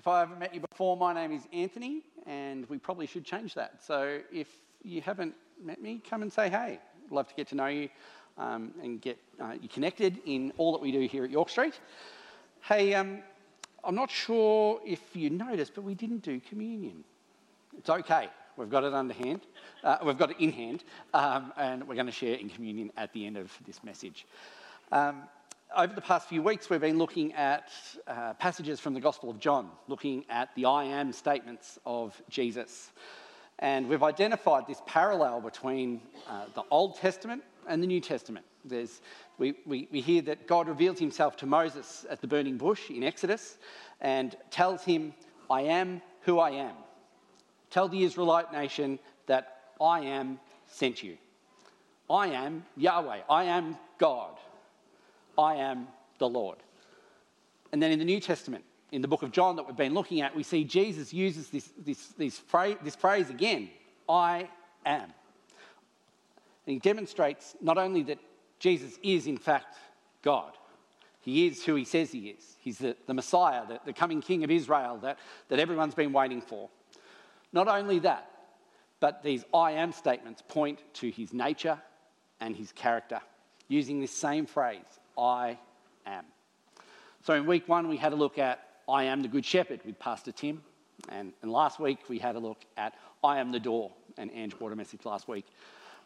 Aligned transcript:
If 0.00 0.08
I 0.08 0.20
haven't 0.20 0.38
met 0.38 0.54
you 0.54 0.60
before, 0.60 0.96
my 0.96 1.12
name 1.12 1.30
is 1.30 1.42
Anthony, 1.52 2.00
and 2.26 2.66
we 2.70 2.78
probably 2.78 3.04
should 3.04 3.22
change 3.22 3.52
that. 3.52 3.84
So 3.84 4.20
if 4.32 4.48
you 4.82 5.02
haven't 5.02 5.34
met 5.62 5.82
me, 5.82 6.00
come 6.08 6.22
and 6.22 6.32
say 6.32 6.48
hey. 6.48 6.78
Love 7.10 7.28
to 7.28 7.34
get 7.34 7.48
to 7.48 7.54
know 7.54 7.66
you 7.66 7.90
um, 8.38 8.72
and 8.82 8.98
get 9.02 9.18
uh, 9.38 9.56
you 9.60 9.68
connected 9.68 10.18
in 10.24 10.54
all 10.56 10.72
that 10.72 10.80
we 10.80 10.90
do 10.90 11.00
here 11.00 11.22
at 11.24 11.30
York 11.30 11.50
Street. 11.50 11.78
Hey, 12.62 12.94
um, 12.94 13.18
I'm 13.84 13.94
not 13.94 14.10
sure 14.10 14.80
if 14.86 15.02
you 15.12 15.28
noticed, 15.28 15.74
but 15.74 15.84
we 15.84 15.94
didn't 15.94 16.22
do 16.22 16.40
communion. 16.48 17.04
It's 17.76 17.90
okay. 17.90 18.30
We've 18.56 18.70
got 18.70 18.84
it 18.84 18.94
under 18.94 19.12
hand. 19.12 19.42
Uh, 19.84 19.98
we've 20.02 20.16
got 20.16 20.30
it 20.30 20.40
in 20.40 20.50
hand, 20.50 20.82
um, 21.12 21.52
and 21.58 21.86
we're 21.86 21.94
going 21.94 22.06
to 22.06 22.12
share 22.12 22.36
in 22.36 22.48
communion 22.48 22.90
at 22.96 23.12
the 23.12 23.26
end 23.26 23.36
of 23.36 23.52
this 23.66 23.84
message. 23.84 24.24
Um, 24.92 25.24
over 25.76 25.94
the 25.94 26.00
past 26.00 26.28
few 26.28 26.42
weeks, 26.42 26.68
we've 26.68 26.80
been 26.80 26.98
looking 26.98 27.32
at 27.34 27.70
uh, 28.06 28.34
passages 28.34 28.80
from 28.80 28.94
the 28.94 29.00
Gospel 29.00 29.30
of 29.30 29.38
John, 29.38 29.70
looking 29.88 30.24
at 30.28 30.48
the 30.56 30.64
I 30.64 30.84
am 30.84 31.12
statements 31.12 31.78
of 31.86 32.20
Jesus. 32.28 32.90
And 33.58 33.88
we've 33.88 34.02
identified 34.02 34.66
this 34.66 34.82
parallel 34.86 35.40
between 35.40 36.00
uh, 36.28 36.46
the 36.54 36.62
Old 36.70 36.96
Testament 36.96 37.42
and 37.68 37.82
the 37.82 37.86
New 37.86 38.00
Testament. 38.00 38.46
There's, 38.64 39.00
we, 39.38 39.54
we, 39.64 39.88
we 39.92 40.00
hear 40.00 40.22
that 40.22 40.46
God 40.46 40.68
reveals 40.68 40.98
himself 40.98 41.36
to 41.38 41.46
Moses 41.46 42.04
at 42.10 42.20
the 42.20 42.26
burning 42.26 42.56
bush 42.56 42.90
in 42.90 43.04
Exodus 43.04 43.58
and 44.00 44.36
tells 44.50 44.82
him, 44.82 45.14
I 45.48 45.62
am 45.62 46.02
who 46.22 46.38
I 46.38 46.50
am. 46.50 46.74
Tell 47.70 47.88
the 47.88 48.02
Israelite 48.02 48.52
nation 48.52 48.98
that 49.26 49.58
I 49.80 50.00
am 50.00 50.40
sent 50.66 51.02
you. 51.02 51.16
I 52.08 52.28
am 52.28 52.64
Yahweh. 52.76 53.20
I 53.28 53.44
am 53.44 53.76
God. 53.98 54.36
I 55.40 55.56
am 55.56 55.88
the 56.18 56.28
Lord. 56.28 56.58
And 57.72 57.82
then 57.82 57.90
in 57.90 57.98
the 57.98 58.04
New 58.04 58.20
Testament, 58.20 58.64
in 58.92 59.00
the 59.00 59.08
book 59.08 59.22
of 59.22 59.32
John 59.32 59.56
that 59.56 59.66
we've 59.66 59.76
been 59.76 59.94
looking 59.94 60.20
at, 60.20 60.36
we 60.36 60.42
see 60.42 60.64
Jesus 60.64 61.12
uses 61.14 61.48
this, 61.48 61.70
this, 62.18 62.38
phrase, 62.38 62.76
this 62.84 62.96
phrase 62.96 63.30
again 63.30 63.70
I 64.08 64.48
am. 64.84 65.12
And 66.66 66.74
he 66.74 66.78
demonstrates 66.78 67.54
not 67.60 67.78
only 67.78 68.02
that 68.04 68.18
Jesus 68.58 68.98
is, 69.02 69.26
in 69.26 69.38
fact, 69.38 69.76
God, 70.22 70.52
he 71.20 71.46
is 71.46 71.64
who 71.64 71.74
he 71.74 71.84
says 71.84 72.12
he 72.12 72.28
is. 72.28 72.56
He's 72.60 72.78
the, 72.78 72.96
the 73.06 73.14
Messiah, 73.14 73.66
the, 73.66 73.80
the 73.86 73.92
coming 73.92 74.20
King 74.20 74.44
of 74.44 74.50
Israel 74.50 74.98
that, 75.02 75.18
that 75.48 75.58
everyone's 75.58 75.94
been 75.94 76.12
waiting 76.12 76.42
for. 76.42 76.68
Not 77.52 77.68
only 77.68 78.00
that, 78.00 78.30
but 79.00 79.22
these 79.22 79.44
I 79.54 79.72
am 79.72 79.92
statements 79.92 80.42
point 80.46 80.80
to 80.94 81.10
his 81.10 81.32
nature 81.32 81.78
and 82.40 82.54
his 82.54 82.72
character, 82.72 83.20
using 83.68 84.00
this 84.00 84.12
same 84.12 84.44
phrase 84.44 84.99
I 85.20 85.58
am. 86.06 86.24
So 87.22 87.34
in 87.34 87.46
week 87.46 87.68
one, 87.68 87.88
we 87.88 87.98
had 87.98 88.12
a 88.12 88.16
look 88.16 88.38
at 88.38 88.66
I 88.88 89.04
am 89.04 89.22
the 89.22 89.28
Good 89.28 89.44
Shepherd 89.44 89.80
with 89.84 89.98
Pastor 89.98 90.32
Tim. 90.32 90.62
And, 91.08 91.32
and 91.42 91.52
last 91.52 91.78
week, 91.78 91.98
we 92.08 92.18
had 92.18 92.34
a 92.34 92.38
look 92.38 92.64
at 92.76 92.94
I 93.22 93.38
am 93.38 93.52
the 93.52 93.60
door. 93.60 93.92
And 94.16 94.30
Ange 94.32 94.58
brought 94.58 94.72
a 94.72 94.76
message 94.76 95.04
last 95.04 95.28
week 95.28 95.46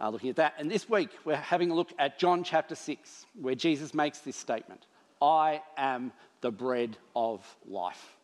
uh, 0.00 0.10
looking 0.10 0.30
at 0.30 0.36
that. 0.36 0.54
And 0.58 0.70
this 0.70 0.88
week, 0.88 1.10
we're 1.24 1.36
having 1.36 1.70
a 1.70 1.74
look 1.74 1.92
at 1.98 2.18
John 2.18 2.44
chapter 2.44 2.74
6, 2.74 3.26
where 3.40 3.54
Jesus 3.54 3.94
makes 3.94 4.18
this 4.18 4.36
statement 4.36 4.86
I 5.22 5.62
am 5.76 6.12
the 6.40 6.50
bread 6.50 6.96
of 7.14 7.42
life. 7.66 8.16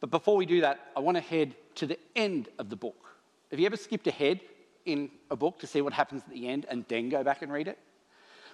But 0.00 0.10
before 0.10 0.36
we 0.36 0.46
do 0.46 0.62
that, 0.62 0.80
I 0.96 1.00
want 1.00 1.16
to 1.16 1.22
head 1.22 1.54
to 1.76 1.86
the 1.86 1.98
end 2.14 2.48
of 2.58 2.70
the 2.70 2.76
book. 2.76 2.96
Have 3.50 3.60
you 3.60 3.66
ever 3.66 3.76
skipped 3.76 4.06
ahead 4.06 4.40
in 4.84 5.10
a 5.30 5.36
book 5.36 5.58
to 5.60 5.66
see 5.66 5.80
what 5.80 5.92
happens 5.92 6.22
at 6.22 6.30
the 6.30 6.48
end 6.48 6.66
and 6.68 6.84
then 6.88 7.08
go 7.08 7.22
back 7.22 7.42
and 7.42 7.52
read 7.52 7.68
it? 7.68 7.78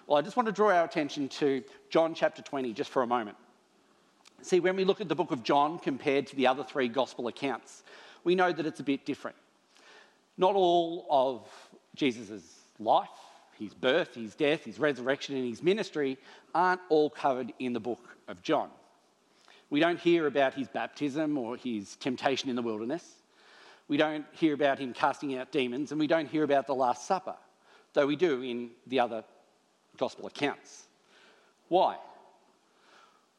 Well, 0.07 0.19
I 0.19 0.23
just 0.23 0.37
want 0.37 0.47
to 0.47 0.53
draw 0.53 0.71
our 0.71 0.85
attention 0.85 1.29
to 1.29 1.63
John 1.89 2.15
chapter 2.15 2.43
20 2.43 2.73
just 2.73 2.91
for 2.91 3.03
a 3.03 3.07
moment. 3.07 3.37
See, 4.43 4.59
when 4.59 4.75
we 4.75 4.85
look 4.85 5.01
at 5.01 5.09
the 5.09 5.15
book 5.15 5.31
of 5.31 5.45
John 5.45 5.79
compared 5.79 6.27
to 6.29 6.37
the 6.37 6.49
other 6.49 6.65
three 6.65 6.89
gospel 6.89 7.29
accounts, 7.29 7.85
we 8.25 8.35
know 8.35 8.53
that 8.53 8.67
it's 8.67 8.81
a 8.81 8.85
bit 8.85 9.07
different. 9.07 9.37
Not 10.37 10.57
all 10.57 11.07
of 11.09 11.49
Jesus' 11.95 12.43
life, 12.81 13.09
his 13.57 13.75
birth, 13.75 14.17
his 14.17 14.35
death, 14.35 14.65
his 14.65 14.81
resurrection, 14.81 15.37
and 15.37 15.49
his 15.49 15.63
ministry 15.63 16.19
aren't 16.53 16.81
all 16.89 17.09
covered 17.09 17.53
in 17.61 17.73
the 17.73 17.81
book 17.81 18.17
of 18.27 18.43
John. 18.43 18.71
We 19.71 19.79
don't 19.79 20.01
hear 20.01 20.27
about 20.27 20.55
his 20.55 20.69
baptism 20.69 21.39
or 21.39 21.57
his 21.57 21.95
temptation 21.97 22.51
in 22.51 22.57
the 22.57 22.63
wilderness. 22.63 23.09
We 23.87 23.97
don't 23.97 24.27
hear 24.33 24.55
about 24.55 24.81
him 24.81 24.93
casting 24.93 25.39
out 25.39 25.53
demons, 25.53 25.93
and 25.93 26.01
we 26.01 26.09
don't 26.09 26.29
hear 26.29 26.43
about 26.43 26.67
the 26.67 26.75
Last 26.75 27.07
Supper, 27.07 27.37
though 27.93 28.07
we 28.07 28.17
do 28.17 28.43
in 28.43 28.71
the 28.89 28.99
other 28.99 29.23
gospel 30.03 30.27
accounts. 30.27 30.89
Why? 31.69 31.97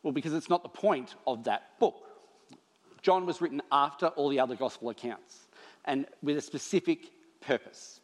Well, 0.01 0.13
because 0.13 0.33
it's 0.33 0.49
not 0.49 0.63
the 0.63 0.69
point 0.69 1.15
of 1.27 1.43
that 1.43 1.77
book. 1.77 2.01
John 3.01 3.25
was 3.25 3.41
written 3.41 3.61
after 3.69 4.07
all 4.07 4.29
the 4.29 4.39
other 4.39 4.55
gospel 4.55 4.87
accounts 4.89 5.47
and 5.83 6.05
with 6.21 6.37
a 6.37 6.41
specific 6.41 6.99
purpose. 7.41 7.99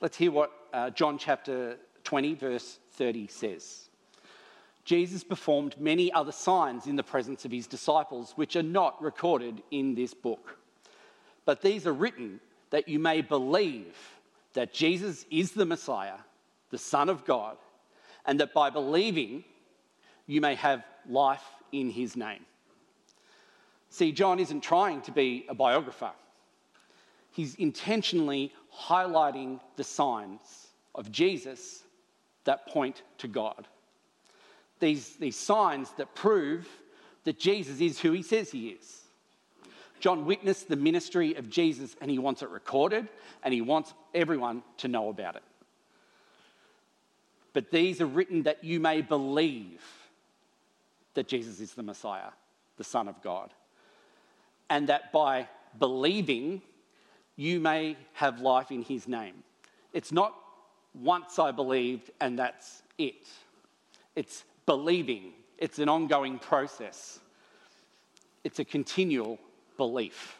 Let's 0.00 0.16
hear 0.16 0.30
what 0.30 0.50
uh, 0.72 0.88
John 0.90 1.18
chapter 1.18 1.76
20, 2.04 2.34
verse 2.36 2.78
30 2.92 3.26
says. 3.26 3.90
Jesus 4.86 5.22
performed 5.22 5.78
many 5.78 6.10
other 6.10 6.32
signs 6.32 6.86
in 6.86 6.96
the 6.96 7.02
presence 7.02 7.44
of 7.44 7.50
his 7.50 7.66
disciples, 7.66 8.32
which 8.36 8.56
are 8.56 8.62
not 8.62 9.02
recorded 9.02 9.62
in 9.70 9.94
this 9.94 10.14
book. 10.14 10.56
But 11.44 11.60
these 11.60 11.86
are 11.86 11.92
written 11.92 12.40
that 12.70 12.88
you 12.88 12.98
may 12.98 13.20
believe 13.20 13.94
that 14.54 14.72
Jesus 14.72 15.26
is 15.30 15.52
the 15.52 15.66
Messiah, 15.66 16.20
the 16.70 16.78
Son 16.78 17.10
of 17.10 17.26
God, 17.26 17.58
and 18.26 18.40
that 18.40 18.54
by 18.54 18.70
believing 18.70 19.44
you 20.26 20.40
may 20.40 20.54
have 20.54 20.84
life 21.08 21.44
in 21.72 21.90
his 21.90 22.16
name. 22.16 22.44
See, 23.90 24.12
John 24.12 24.40
isn't 24.40 24.62
trying 24.62 25.02
to 25.02 25.12
be 25.12 25.46
a 25.48 25.54
biographer, 25.54 26.12
he's 27.30 27.54
intentionally 27.56 28.52
highlighting 28.76 29.60
the 29.76 29.84
signs 29.84 30.68
of 30.94 31.12
Jesus 31.12 31.82
that 32.44 32.66
point 32.66 33.02
to 33.18 33.28
God. 33.28 33.66
These, 34.80 35.16
these 35.16 35.36
signs 35.36 35.90
that 35.96 36.14
prove 36.14 36.68
that 37.24 37.38
Jesus 37.38 37.80
is 37.80 38.00
who 38.00 38.12
he 38.12 38.22
says 38.22 38.50
he 38.50 38.70
is. 38.70 39.02
John 40.00 40.26
witnessed 40.26 40.68
the 40.68 40.76
ministry 40.76 41.34
of 41.34 41.48
Jesus 41.48 41.96
and 42.00 42.10
he 42.10 42.18
wants 42.18 42.42
it 42.42 42.50
recorded 42.50 43.08
and 43.42 43.54
he 43.54 43.62
wants 43.62 43.94
everyone 44.12 44.62
to 44.78 44.88
know 44.88 45.08
about 45.08 45.36
it. 45.36 45.42
But 47.54 47.70
these 47.70 48.02
are 48.02 48.06
written 48.06 48.42
that 48.42 48.62
you 48.62 48.80
may 48.80 49.00
believe 49.00 49.80
that 51.14 51.28
Jesus 51.28 51.60
is 51.60 51.72
the 51.72 51.82
Messiah, 51.82 52.32
the 52.76 52.84
Son 52.84 53.08
of 53.08 53.22
God, 53.22 53.54
and 54.68 54.88
that 54.88 55.12
by 55.12 55.48
believing, 55.78 56.60
you 57.36 57.60
may 57.60 57.96
have 58.12 58.40
life 58.40 58.70
in 58.70 58.82
his 58.82 59.08
name. 59.08 59.36
It's 59.92 60.12
not 60.12 60.34
once 61.00 61.38
I 61.38 61.52
believed 61.52 62.10
and 62.20 62.38
that's 62.38 62.82
it. 62.98 63.28
It's 64.16 64.44
believing, 64.66 65.32
it's 65.58 65.78
an 65.78 65.88
ongoing 65.88 66.40
process, 66.40 67.20
it's 68.42 68.58
a 68.58 68.64
continual 68.64 69.38
belief. 69.76 70.36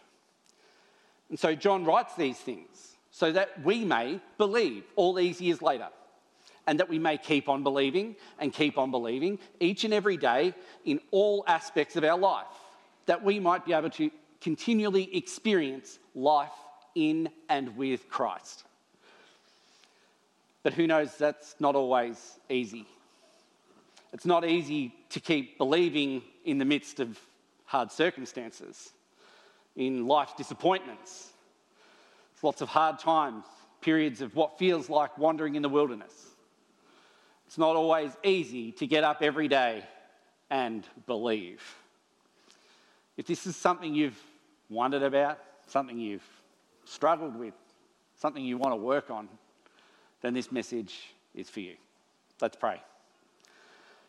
And 1.28 1.38
so 1.38 1.54
John 1.54 1.84
writes 1.84 2.16
these 2.16 2.38
things 2.38 2.96
so 3.12 3.30
that 3.30 3.62
we 3.64 3.84
may 3.84 4.20
believe 4.36 4.84
all 4.96 5.14
these 5.14 5.40
years 5.40 5.62
later 5.62 5.88
and 6.66 6.80
that 6.80 6.88
we 6.88 6.98
may 6.98 7.18
keep 7.18 7.48
on 7.48 7.62
believing 7.62 8.16
and 8.38 8.52
keep 8.52 8.78
on 8.78 8.90
believing 8.90 9.38
each 9.60 9.84
and 9.84 9.92
every 9.92 10.16
day 10.16 10.54
in 10.84 11.00
all 11.10 11.44
aspects 11.46 11.96
of 11.96 12.04
our 12.04 12.18
life, 12.18 12.46
that 13.06 13.22
we 13.22 13.38
might 13.38 13.64
be 13.64 13.72
able 13.72 13.90
to 13.90 14.10
continually 14.40 15.14
experience 15.16 15.98
life 16.14 16.52
in 16.94 17.28
and 17.48 17.76
with 17.76 18.08
Christ. 18.08 18.64
But 20.62 20.72
who 20.72 20.86
knows, 20.86 21.16
that's 21.16 21.56
not 21.60 21.74
always 21.74 22.38
easy. 22.48 22.86
It's 24.12 24.24
not 24.24 24.46
easy 24.46 24.94
to 25.10 25.20
keep 25.20 25.58
believing 25.58 26.22
in 26.44 26.58
the 26.58 26.64
midst 26.64 27.00
of 27.00 27.18
hard 27.64 27.90
circumstances, 27.90 28.92
in 29.76 30.06
life's 30.06 30.34
disappointments. 30.34 31.30
There's 32.32 32.44
lots 32.44 32.60
of 32.62 32.68
hard 32.68 32.98
times, 32.98 33.44
periods 33.80 34.20
of 34.20 34.34
what 34.36 34.58
feels 34.58 34.88
like 34.88 35.18
wandering 35.18 35.56
in 35.56 35.62
the 35.62 35.68
wilderness. 35.68 36.33
It's 37.54 37.58
not 37.60 37.76
always 37.76 38.10
easy 38.24 38.72
to 38.72 38.86
get 38.88 39.04
up 39.04 39.22
every 39.22 39.46
day 39.46 39.84
and 40.50 40.84
believe. 41.06 41.62
If 43.16 43.28
this 43.28 43.46
is 43.46 43.54
something 43.54 43.94
you've 43.94 44.20
wondered 44.68 45.04
about, 45.04 45.38
something 45.68 45.96
you've 45.96 46.26
struggled 46.84 47.36
with, 47.36 47.54
something 48.16 48.44
you 48.44 48.58
want 48.58 48.72
to 48.72 48.76
work 48.76 49.08
on, 49.08 49.28
then 50.20 50.34
this 50.34 50.50
message 50.50 51.14
is 51.32 51.48
for 51.48 51.60
you. 51.60 51.76
Let's 52.40 52.56
pray. 52.56 52.82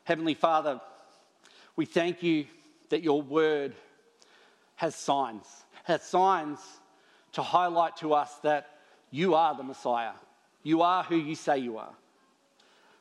Heavenly 0.06 0.34
Father, 0.34 0.82
we 1.76 1.86
thank 1.86 2.24
you 2.24 2.48
that 2.90 3.04
your 3.04 3.22
word 3.22 3.76
has 4.78 4.96
signs, 4.96 5.46
has 5.84 6.02
signs 6.02 6.58
to 7.34 7.44
highlight 7.44 7.96
to 7.98 8.16
us 8.16 8.34
that 8.42 8.72
you 9.12 9.36
are 9.36 9.54
the 9.54 9.62
Messiah. 9.62 10.14
You 10.64 10.82
are 10.82 11.04
who 11.04 11.16
you 11.16 11.36
say 11.36 11.60
you 11.60 11.78
are. 11.78 11.94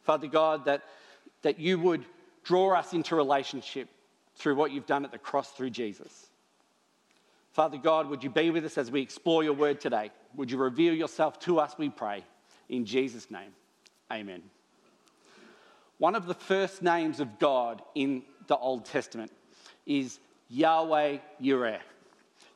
Father 0.04 0.26
God, 0.26 0.66
that, 0.66 0.84
that 1.42 1.58
you 1.58 1.78
would 1.78 2.04
draw 2.44 2.74
us 2.74 2.92
into 2.92 3.16
relationship 3.16 3.88
through 4.36 4.54
what 4.54 4.70
you've 4.70 4.86
done 4.86 5.04
at 5.04 5.12
the 5.12 5.18
cross 5.18 5.50
through 5.50 5.70
Jesus. 5.70 6.26
Father 7.52 7.78
God, 7.78 8.08
would 8.08 8.22
you 8.22 8.30
be 8.30 8.50
with 8.50 8.64
us 8.64 8.78
as 8.78 8.90
we 8.90 9.00
explore 9.00 9.44
your 9.44 9.52
word 9.52 9.80
today? 9.80 10.10
Would 10.36 10.50
you 10.50 10.58
reveal 10.58 10.92
yourself 10.92 11.38
to 11.40 11.60
us, 11.60 11.74
we 11.78 11.88
pray. 11.88 12.24
In 12.68 12.84
Jesus' 12.84 13.30
name, 13.30 13.52
amen. 14.12 14.42
One 15.98 16.16
of 16.16 16.26
the 16.26 16.34
first 16.34 16.82
names 16.82 17.20
of 17.20 17.38
God 17.38 17.80
in 17.94 18.22
the 18.48 18.56
Old 18.56 18.84
Testament 18.84 19.30
is 19.86 20.18
Yahweh 20.48 21.18
Yireh. 21.40 21.78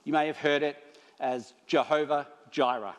You 0.04 0.12
may 0.12 0.26
have 0.26 0.36
heard 0.36 0.62
it 0.62 0.76
as 1.20 1.54
Jehovah 1.66 2.26
Jireh. 2.50 2.96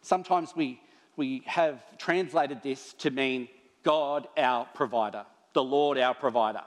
Sometimes 0.00 0.56
we, 0.56 0.80
we 1.16 1.42
have 1.46 1.80
translated 1.98 2.62
this 2.62 2.94
to 2.94 3.10
mean 3.10 3.48
God 3.82 4.28
our 4.36 4.66
provider, 4.74 5.24
the 5.52 5.62
Lord 5.62 5.98
our 5.98 6.14
provider. 6.14 6.62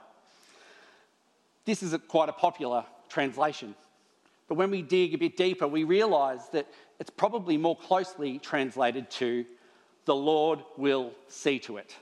This 1.64 1.82
is 1.82 1.92
a, 1.92 1.98
quite 1.98 2.28
a 2.28 2.32
popular 2.32 2.84
translation. 3.08 3.74
But 4.48 4.54
when 4.54 4.70
we 4.70 4.82
dig 4.82 5.14
a 5.14 5.18
bit 5.18 5.36
deeper, 5.36 5.66
we 5.66 5.84
realize 5.84 6.48
that 6.52 6.66
it's 7.00 7.10
probably 7.10 7.56
more 7.56 7.76
closely 7.76 8.38
translated 8.38 9.10
to 9.12 9.44
the 10.04 10.14
Lord 10.14 10.60
will 10.76 11.12
see 11.28 11.58
to 11.60 11.78
it. 11.78 11.96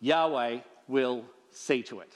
Yahweh 0.00 0.58
will 0.88 1.24
see 1.50 1.82
to 1.84 2.00
it. 2.00 2.12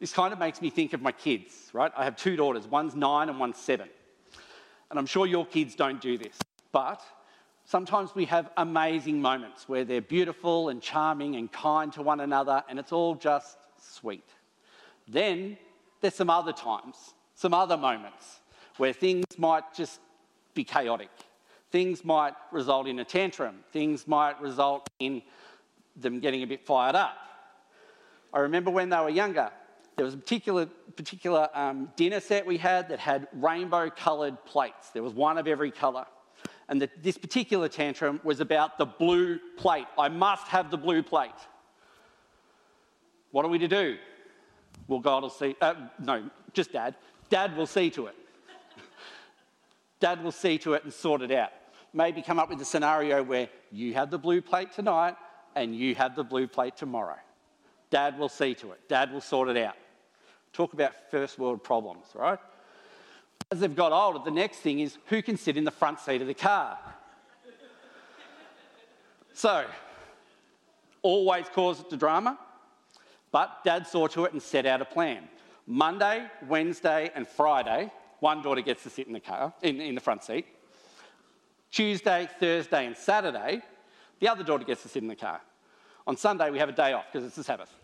This 0.00 0.12
kind 0.12 0.32
of 0.32 0.38
makes 0.38 0.60
me 0.60 0.70
think 0.70 0.92
of 0.92 1.00
my 1.00 1.12
kids, 1.12 1.70
right? 1.72 1.92
I 1.96 2.04
have 2.04 2.16
two 2.16 2.34
daughters, 2.34 2.66
one's 2.66 2.96
nine 2.96 3.28
and 3.28 3.38
one's 3.38 3.58
seven. 3.58 3.88
And 4.90 4.98
I'm 4.98 5.06
sure 5.06 5.26
your 5.26 5.46
kids 5.46 5.74
don't 5.76 6.00
do 6.00 6.18
this, 6.18 6.36
but 6.72 7.02
sometimes 7.64 8.14
we 8.14 8.24
have 8.26 8.50
amazing 8.56 9.20
moments 9.20 9.68
where 9.68 9.84
they're 9.84 10.00
beautiful 10.00 10.68
and 10.68 10.80
charming 10.82 11.36
and 11.36 11.50
kind 11.50 11.92
to 11.92 12.02
one 12.02 12.20
another, 12.20 12.62
and 12.68 12.78
it's 12.78 12.92
all 12.92 13.14
just 13.14 13.56
sweet. 13.80 14.28
Then 15.08 15.56
there's 16.00 16.14
some 16.14 16.30
other 16.30 16.52
times, 16.52 17.14
some 17.34 17.54
other 17.54 17.76
moments 17.76 18.40
where 18.76 18.92
things 18.92 19.24
might 19.36 19.74
just 19.74 20.00
be 20.54 20.64
chaotic. 20.64 21.10
Things 21.70 22.04
might 22.04 22.34
result 22.50 22.88
in 22.88 22.98
a 22.98 23.04
tantrum. 23.04 23.60
Things 23.72 24.08
might 24.08 24.40
result 24.40 24.88
in 24.98 25.22
them 25.96 26.20
getting 26.20 26.42
a 26.42 26.46
bit 26.46 26.64
fired 26.66 26.96
up. 26.96 27.16
I 28.32 28.40
remember 28.40 28.70
when 28.70 28.88
they 28.88 28.98
were 28.98 29.10
younger, 29.10 29.50
there 29.96 30.04
was 30.04 30.14
a 30.14 30.16
particular, 30.18 30.66
particular 30.96 31.48
um, 31.52 31.92
dinner 31.96 32.20
set 32.20 32.46
we 32.46 32.56
had 32.56 32.88
that 32.88 32.98
had 32.98 33.28
rainbow 33.32 33.90
coloured 33.90 34.42
plates. 34.44 34.90
There 34.90 35.02
was 35.02 35.12
one 35.12 35.36
of 35.36 35.46
every 35.46 35.70
colour. 35.70 36.06
And 36.70 36.80
the, 36.80 36.88
this 37.02 37.18
particular 37.18 37.68
tantrum 37.68 38.20
was 38.22 38.38
about 38.38 38.78
the 38.78 38.86
blue 38.86 39.40
plate. 39.56 39.86
I 39.98 40.08
must 40.08 40.46
have 40.46 40.70
the 40.70 40.78
blue 40.78 41.02
plate. 41.02 41.32
What 43.32 43.44
are 43.44 43.48
we 43.48 43.58
to 43.58 43.68
do? 43.68 43.96
Well, 44.86 45.00
God 45.00 45.24
will 45.24 45.30
see. 45.30 45.56
Uh, 45.60 45.74
no, 45.98 46.30
just 46.52 46.72
dad. 46.72 46.94
Dad 47.28 47.56
will 47.56 47.66
see 47.66 47.90
to 47.90 48.06
it. 48.06 48.14
dad 50.00 50.22
will 50.22 50.32
see 50.32 50.58
to 50.58 50.74
it 50.74 50.84
and 50.84 50.92
sort 50.92 51.22
it 51.22 51.32
out. 51.32 51.50
Maybe 51.92 52.22
come 52.22 52.38
up 52.38 52.48
with 52.48 52.60
a 52.60 52.64
scenario 52.64 53.20
where 53.22 53.48
you 53.72 53.92
have 53.94 54.12
the 54.12 54.18
blue 54.18 54.40
plate 54.40 54.72
tonight 54.72 55.16
and 55.56 55.74
you 55.74 55.96
have 55.96 56.14
the 56.14 56.24
blue 56.24 56.46
plate 56.46 56.76
tomorrow. 56.76 57.18
Dad 57.90 58.16
will 58.16 58.28
see 58.28 58.54
to 58.54 58.70
it. 58.70 58.88
Dad 58.88 59.12
will 59.12 59.20
sort 59.20 59.48
it 59.48 59.56
out. 59.56 59.74
Talk 60.52 60.72
about 60.72 60.92
first 61.10 61.36
world 61.36 61.64
problems, 61.64 62.06
right? 62.14 62.38
As 63.52 63.60
they've 63.60 63.74
got 63.74 63.90
older, 63.90 64.20
the 64.24 64.30
next 64.30 64.58
thing 64.58 64.78
is 64.78 64.96
who 65.06 65.22
can 65.22 65.36
sit 65.36 65.56
in 65.56 65.64
the 65.64 65.72
front 65.72 65.98
seat 65.98 66.20
of 66.20 66.28
the 66.28 66.34
car? 66.34 66.78
so, 69.32 69.64
always 71.02 71.46
cause 71.48 71.82
the 71.88 71.96
drama, 71.96 72.38
but 73.32 73.64
dad 73.64 73.86
saw 73.86 74.06
to 74.08 74.24
it 74.24 74.32
and 74.32 74.40
set 74.42 74.66
out 74.66 74.80
a 74.80 74.84
plan. 74.84 75.28
Monday, 75.66 76.26
Wednesday, 76.46 77.10
and 77.14 77.26
Friday, 77.26 77.90
one 78.20 78.42
daughter 78.42 78.60
gets 78.60 78.84
to 78.84 78.90
sit 78.90 79.06
in 79.06 79.12
the 79.12 79.20
car, 79.20 79.52
in, 79.62 79.80
in 79.80 79.94
the 79.94 80.00
front 80.00 80.22
seat. 80.22 80.46
Tuesday, 81.72 82.28
Thursday, 82.38 82.86
and 82.86 82.96
Saturday, 82.96 83.62
the 84.20 84.28
other 84.28 84.44
daughter 84.44 84.64
gets 84.64 84.82
to 84.82 84.88
sit 84.88 85.02
in 85.02 85.08
the 85.08 85.16
car. 85.16 85.40
On 86.06 86.16
Sunday, 86.16 86.50
we 86.50 86.58
have 86.58 86.68
a 86.68 86.72
day 86.72 86.92
off 86.92 87.06
because 87.10 87.26
it's 87.26 87.36
the 87.36 87.44
Sabbath. 87.44 87.74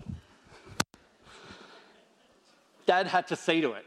Dad 2.86 3.06
had 3.06 3.26
to 3.28 3.36
see 3.36 3.60
to 3.60 3.72
it. 3.72 3.84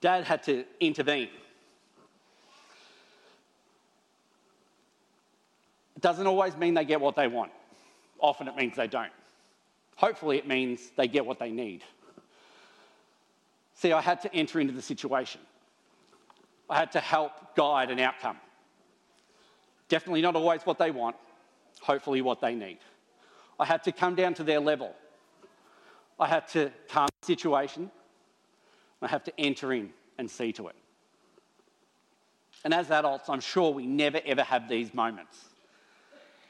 Dad 0.00 0.24
had 0.24 0.42
to 0.44 0.64
intervene. 0.80 1.28
It 5.96 6.02
doesn't 6.02 6.26
always 6.26 6.56
mean 6.56 6.74
they 6.74 6.84
get 6.84 7.00
what 7.00 7.16
they 7.16 7.26
want. 7.26 7.50
Often 8.20 8.48
it 8.48 8.56
means 8.56 8.76
they 8.76 8.86
don't. 8.86 9.12
Hopefully, 9.96 10.38
it 10.38 10.46
means 10.46 10.90
they 10.96 11.08
get 11.08 11.26
what 11.26 11.40
they 11.40 11.50
need. 11.50 11.82
See, 13.74 13.92
I 13.92 14.00
had 14.00 14.20
to 14.22 14.34
enter 14.34 14.60
into 14.60 14.72
the 14.72 14.82
situation. 14.82 15.40
I 16.70 16.76
had 16.76 16.92
to 16.92 17.00
help 17.00 17.56
guide 17.56 17.90
an 17.90 17.98
outcome. 17.98 18.36
Definitely 19.88 20.20
not 20.20 20.36
always 20.36 20.62
what 20.62 20.78
they 20.78 20.90
want, 20.90 21.16
hopefully, 21.80 22.20
what 22.20 22.40
they 22.40 22.54
need. 22.54 22.78
I 23.58 23.64
had 23.64 23.82
to 23.84 23.92
come 23.92 24.14
down 24.14 24.34
to 24.34 24.44
their 24.44 24.60
level. 24.60 24.94
I 26.20 26.28
had 26.28 26.46
to 26.48 26.70
calm 26.88 27.08
the 27.20 27.26
situation. 27.26 27.90
I 29.00 29.08
have 29.08 29.24
to 29.24 29.32
enter 29.38 29.72
in 29.72 29.90
and 30.18 30.30
see 30.30 30.52
to 30.52 30.68
it. 30.68 30.76
And 32.64 32.74
as 32.74 32.90
adults, 32.90 33.28
I'm 33.28 33.40
sure 33.40 33.72
we 33.72 33.86
never 33.86 34.20
ever 34.24 34.42
have 34.42 34.68
these 34.68 34.92
moments. 34.92 35.38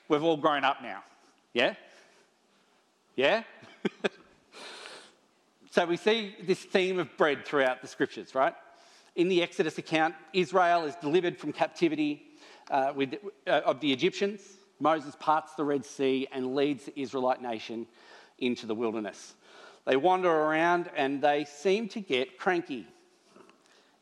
We've 0.08 0.22
all 0.22 0.38
grown 0.38 0.64
up 0.64 0.82
now. 0.82 1.02
Yeah? 1.52 1.74
Yeah? 3.14 3.42
so 5.70 5.84
we 5.84 5.96
see 5.96 6.34
this 6.42 6.60
theme 6.60 6.98
of 6.98 7.14
bread 7.16 7.44
throughout 7.44 7.82
the 7.82 7.88
scriptures, 7.88 8.34
right? 8.34 8.54
In 9.16 9.28
the 9.28 9.42
Exodus 9.42 9.76
account, 9.76 10.14
Israel 10.32 10.84
is 10.84 10.94
delivered 10.96 11.36
from 11.36 11.52
captivity 11.52 12.22
uh, 12.70 12.92
with, 12.94 13.16
uh, 13.46 13.60
of 13.64 13.80
the 13.80 13.92
Egyptians. 13.92 14.40
Moses 14.80 15.16
parts 15.18 15.54
the 15.54 15.64
Red 15.64 15.84
Sea 15.84 16.28
and 16.32 16.54
leads 16.54 16.84
the 16.84 16.98
Israelite 16.98 17.42
nation 17.42 17.86
into 18.38 18.66
the 18.66 18.74
wilderness. 18.74 19.34
They 19.88 19.96
wander 19.96 20.30
around 20.30 20.90
and 20.94 21.22
they 21.22 21.46
seem 21.46 21.88
to 21.88 22.00
get 22.00 22.38
cranky. 22.38 22.86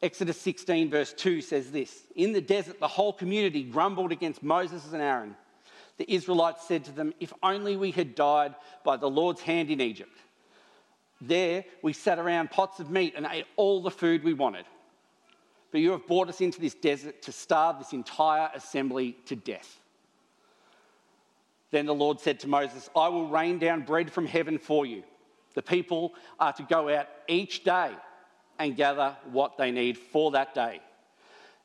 Exodus 0.02 0.38
16, 0.40 0.90
verse 0.90 1.12
2 1.12 1.40
says 1.40 1.70
this 1.70 2.02
In 2.16 2.32
the 2.32 2.40
desert, 2.40 2.80
the 2.80 2.88
whole 2.88 3.12
community 3.12 3.62
grumbled 3.62 4.10
against 4.10 4.42
Moses 4.42 4.92
and 4.92 5.00
Aaron. 5.00 5.36
The 5.98 6.12
Israelites 6.12 6.66
said 6.66 6.84
to 6.86 6.92
them, 6.92 7.14
If 7.20 7.32
only 7.40 7.76
we 7.76 7.92
had 7.92 8.16
died 8.16 8.56
by 8.82 8.96
the 8.96 9.08
Lord's 9.08 9.40
hand 9.40 9.70
in 9.70 9.80
Egypt. 9.80 10.18
There 11.20 11.64
we 11.82 11.92
sat 11.92 12.18
around 12.18 12.50
pots 12.50 12.80
of 12.80 12.90
meat 12.90 13.14
and 13.16 13.24
ate 13.30 13.46
all 13.54 13.80
the 13.80 13.90
food 13.90 14.24
we 14.24 14.34
wanted. 14.34 14.64
But 15.70 15.82
you 15.82 15.92
have 15.92 16.08
brought 16.08 16.28
us 16.28 16.40
into 16.40 16.60
this 16.60 16.74
desert 16.74 17.22
to 17.22 17.32
starve 17.32 17.78
this 17.78 17.92
entire 17.92 18.50
assembly 18.54 19.16
to 19.26 19.36
death. 19.36 19.78
Then 21.70 21.86
the 21.86 21.94
Lord 21.94 22.18
said 22.18 22.40
to 22.40 22.48
Moses, 22.48 22.90
I 22.96 23.06
will 23.06 23.28
rain 23.28 23.60
down 23.60 23.82
bread 23.82 24.10
from 24.10 24.26
heaven 24.26 24.58
for 24.58 24.84
you. 24.84 25.04
The 25.56 25.62
people 25.62 26.14
are 26.38 26.52
to 26.52 26.62
go 26.62 26.94
out 26.94 27.08
each 27.26 27.64
day 27.64 27.90
and 28.58 28.76
gather 28.76 29.16
what 29.32 29.56
they 29.56 29.70
need 29.70 29.96
for 29.96 30.30
that 30.32 30.54
day. 30.54 30.80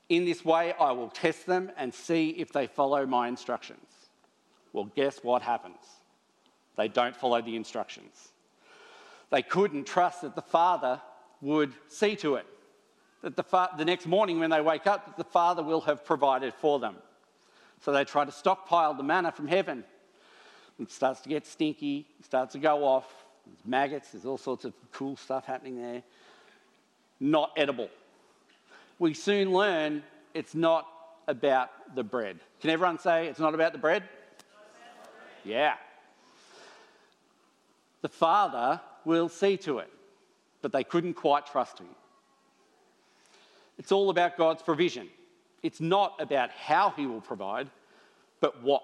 In 0.08 0.26
this 0.26 0.44
way, 0.44 0.74
I 0.80 0.92
will 0.94 1.10
test 1.10 1.46
them 1.46 1.72
and 1.78 1.94
see 1.94 2.30
if 2.30 2.52
they 2.52 2.68
follow 2.68 3.06
my 3.06 3.28
instructions. 3.28 3.86
Well, 4.74 4.90
guess 4.96 5.20
what 5.24 5.42
happens? 5.42 5.78
They 6.78 6.88
don't 6.88 7.16
follow 7.16 7.42
the 7.42 7.58
instructions. 7.58 8.30
They 9.30 9.42
couldn't 9.42 9.88
trust 9.88 10.22
that 10.22 10.36
the 10.36 10.42
Father 10.42 11.02
would 11.42 11.74
see 11.90 12.16
to 12.18 12.36
it, 12.36 12.46
that 13.22 13.36
the, 13.36 13.44
fa- 13.44 13.72
the 13.78 13.86
next 13.86 14.06
morning 14.06 14.40
when 14.40 14.50
they 14.50 14.62
wake 14.62 14.88
up, 14.88 15.06
that 15.06 15.18
the 15.18 15.30
Father 15.30 15.64
will 15.64 15.82
have 15.82 16.06
provided 16.06 16.54
for 16.54 16.80
them. 16.80 16.96
So 17.82 17.92
they 17.92 18.06
try 18.06 18.24
to 18.24 18.32
stockpile 18.32 18.94
the 18.94 19.04
manna 19.04 19.32
from 19.34 19.48
heaven. 19.48 19.84
It 20.80 20.92
starts 20.92 21.20
to 21.22 21.30
get 21.30 21.46
stinky, 21.46 22.08
it 22.20 22.26
starts 22.26 22.54
to 22.54 22.60
go 22.60 22.86
off. 22.86 23.21
There's 23.52 23.66
maggots, 23.66 24.12
there's 24.12 24.26
all 24.26 24.38
sorts 24.38 24.66
of 24.66 24.74
cool 24.92 25.16
stuff 25.16 25.46
happening 25.46 25.82
there. 25.82 26.04
Not 27.20 27.52
edible. 27.58 27.90
We 29.00 29.14
soon 29.14 29.52
learn 29.52 30.04
it's 30.34 30.56
not 30.56 30.88
about 31.28 31.70
the 31.96 32.04
bread. 32.04 32.40
Can 32.62 32.70
everyone 32.70 33.00
say 33.00 33.28
it's 33.28 33.40
not 33.40 33.54
about 33.54 33.74
the 33.74 33.78
bread? 33.78 34.04
Yeah. 35.44 35.74
The 38.02 38.10
Father 38.10 38.80
will 39.06 39.30
see 39.30 39.58
to 39.58 39.80
it, 39.80 39.92
but 40.62 40.72
they 40.72 40.84
couldn't 40.84 41.16
quite 41.16 41.46
trust 41.46 41.80
him. 41.80 41.88
It's 43.78 43.92
all 43.92 44.10
about 44.10 44.38
God's 44.38 44.62
provision. 44.62 45.10
It's 45.64 45.82
not 45.82 46.16
about 46.20 46.52
how 46.52 46.92
He 46.92 47.06
will 47.06 47.22
provide, 47.22 47.70
but 48.40 48.62
what 48.62 48.84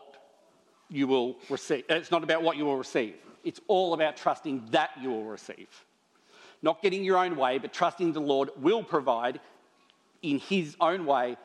you 0.89 1.07
will 1.07 1.37
receive. 1.49 1.83
It's 1.89 2.11
not 2.11 2.23
about 2.23 2.43
what 2.43 2.57
you 2.57 2.65
will 2.65 2.77
receive. 2.77 3.15
It's 3.47 3.61
all 3.69 3.93
about 3.93 4.17
trusting 4.17 4.65
that 4.71 4.89
you 5.01 5.09
will 5.09 5.23
receive. 5.23 5.69
Not 6.61 6.81
getting 6.81 7.01
your 7.01 7.17
own 7.17 7.37
way, 7.37 7.59
but 7.59 7.71
trusting 7.71 8.11
the 8.11 8.19
Lord 8.19 8.49
will 8.57 8.83
provide 8.83 9.39
in 10.21 10.39
His 10.39 10.75
own 10.81 11.05
way 11.05 11.37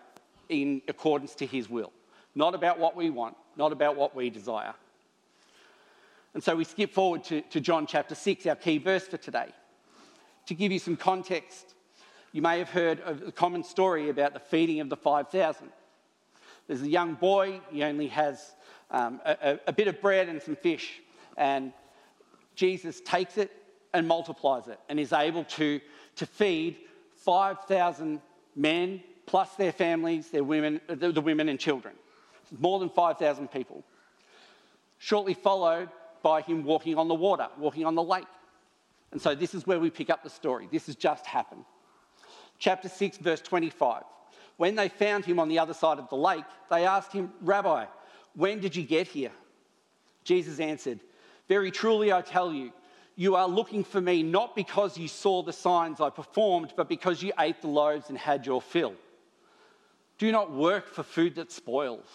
in 0.49 0.83
accordance 0.89 1.37
to 1.37 1.47
His 1.47 1.71
will. 1.71 1.93
Not 2.35 2.57
about 2.57 2.81
what 2.81 2.97
we 2.97 3.09
want, 3.09 3.37
not 3.57 3.71
about 3.71 3.95
what 3.95 4.17
we 4.17 4.31
desire. 4.31 4.75
And 6.35 6.43
so 6.43 6.57
we 6.57 6.65
skip 6.65 6.93
forward 6.93 7.23
to, 7.25 7.43
to 7.43 7.61
John 7.61 7.87
chapter 7.87 8.17
6, 8.17 8.47
our 8.47 8.57
key 8.57 8.79
verse 8.79 9.07
for 9.07 9.17
today. 9.17 9.51
To 10.47 10.55
give 10.55 10.73
you 10.73 10.81
some 10.81 10.97
context, 10.97 11.75
you 12.33 12.43
may 12.43 12.59
have 12.59 12.71
heard 12.71 12.99
of 13.03 13.23
a 13.23 13.31
common 13.31 13.63
story 13.63 14.09
about 14.09 14.35
the 14.35 14.41
feeding 14.41 14.81
of 14.81 14.89
the 14.89 14.97
5,000. 14.97 15.69
There's 16.67 16.83
a 16.83 16.89
young 16.89 17.15
boy, 17.15 17.61
he 17.71 17.85
only 17.85 18.09
has 18.09 18.57
um, 18.91 19.21
a, 19.25 19.61
a 19.69 19.73
bit 19.73 19.87
of 19.87 20.01
bread 20.01 20.29
and 20.29 20.43
some 20.43 20.57
fish, 20.57 21.01
and 21.37 21.73
Jesus 22.55 23.01
takes 23.01 23.39
it 23.39 23.51
and 23.93 24.07
multiplies 24.07 24.69
it 24.69 24.79
and 24.89 24.99
is 24.99 25.13
able 25.13 25.45
to, 25.45 25.81
to 26.17 26.27
feed 26.27 26.79
5,000 27.17 28.21
men 28.57 29.03
plus 29.27 29.55
their 29.55 29.73
families, 29.73 30.31
their 30.31 30.45
women, 30.45 30.81
the, 30.89 31.21
women 31.21 31.49
and 31.49 31.59
children. 31.59 31.95
More 32.59 32.79
than 32.79 32.91
5,000 32.91 33.51
people. 33.51 33.85
Shortly 34.99 35.35
followed 35.35 35.89
by 36.23 36.43
him 36.43 36.65
walking 36.65 36.97
on 36.97 37.09
the 37.09 37.15
water, 37.15 37.49
walking 37.59 37.85
on 37.85 37.95
the 37.95 38.03
lake. 38.03 38.27
And 39.11 39.21
so 39.21 39.35
this 39.35 39.55
is 39.55 39.67
where 39.67 39.81
we 39.81 39.91
pick 39.91 40.11
up 40.11 40.23
the 40.23 40.31
story. 40.31 40.69
This 40.71 40.87
has 40.87 40.97
just 40.97 41.27
happened. 41.27 41.65
Chapter 42.59 42.89
6, 42.89 43.19
verse 43.19 43.41
25. 43.41 44.03
When 44.57 44.75
they 44.77 44.89
found 44.89 45.25
him 45.25 45.39
on 45.39 45.49
the 45.49 45.59
other 45.59 45.75
side 45.75 45.99
of 45.99 46.09
the 46.09 46.17
lake, 46.17 46.45
they 46.71 46.87
asked 46.87 47.13
him, 47.13 47.33
Rabbi, 47.41 47.87
when 48.35 48.61
did 48.61 48.77
you 48.77 48.83
get 48.83 49.09
here? 49.09 49.33
Jesus 50.25 50.61
answered, 50.61 51.01
Very 51.49 51.71
truly 51.71 52.13
I 52.13 52.21
tell 52.21 52.53
you, 52.53 52.73
you 53.17 53.37
are 53.37 53.49
looking 53.49 53.85
for 53.85 54.01
me 54.01 54.23
not 54.23 54.57
because 54.57 54.97
you 54.97 55.09
saw 55.09 55.43
the 55.43 55.53
signs 55.53 56.01
I 56.01 56.11
performed, 56.11 56.73
but 56.77 56.89
because 56.89 57.23
you 57.23 57.33
ate 57.39 57.61
the 57.61 57.69
loaves 57.69 58.09
and 58.09 58.17
had 58.17 58.47
your 58.47 58.63
fill. 58.63 58.95
Do 60.19 60.33
not 60.33 60.53
work 60.53 60.89
for 60.89 61.03
food 61.03 61.35
that 61.35 61.53
spoils, 61.53 62.07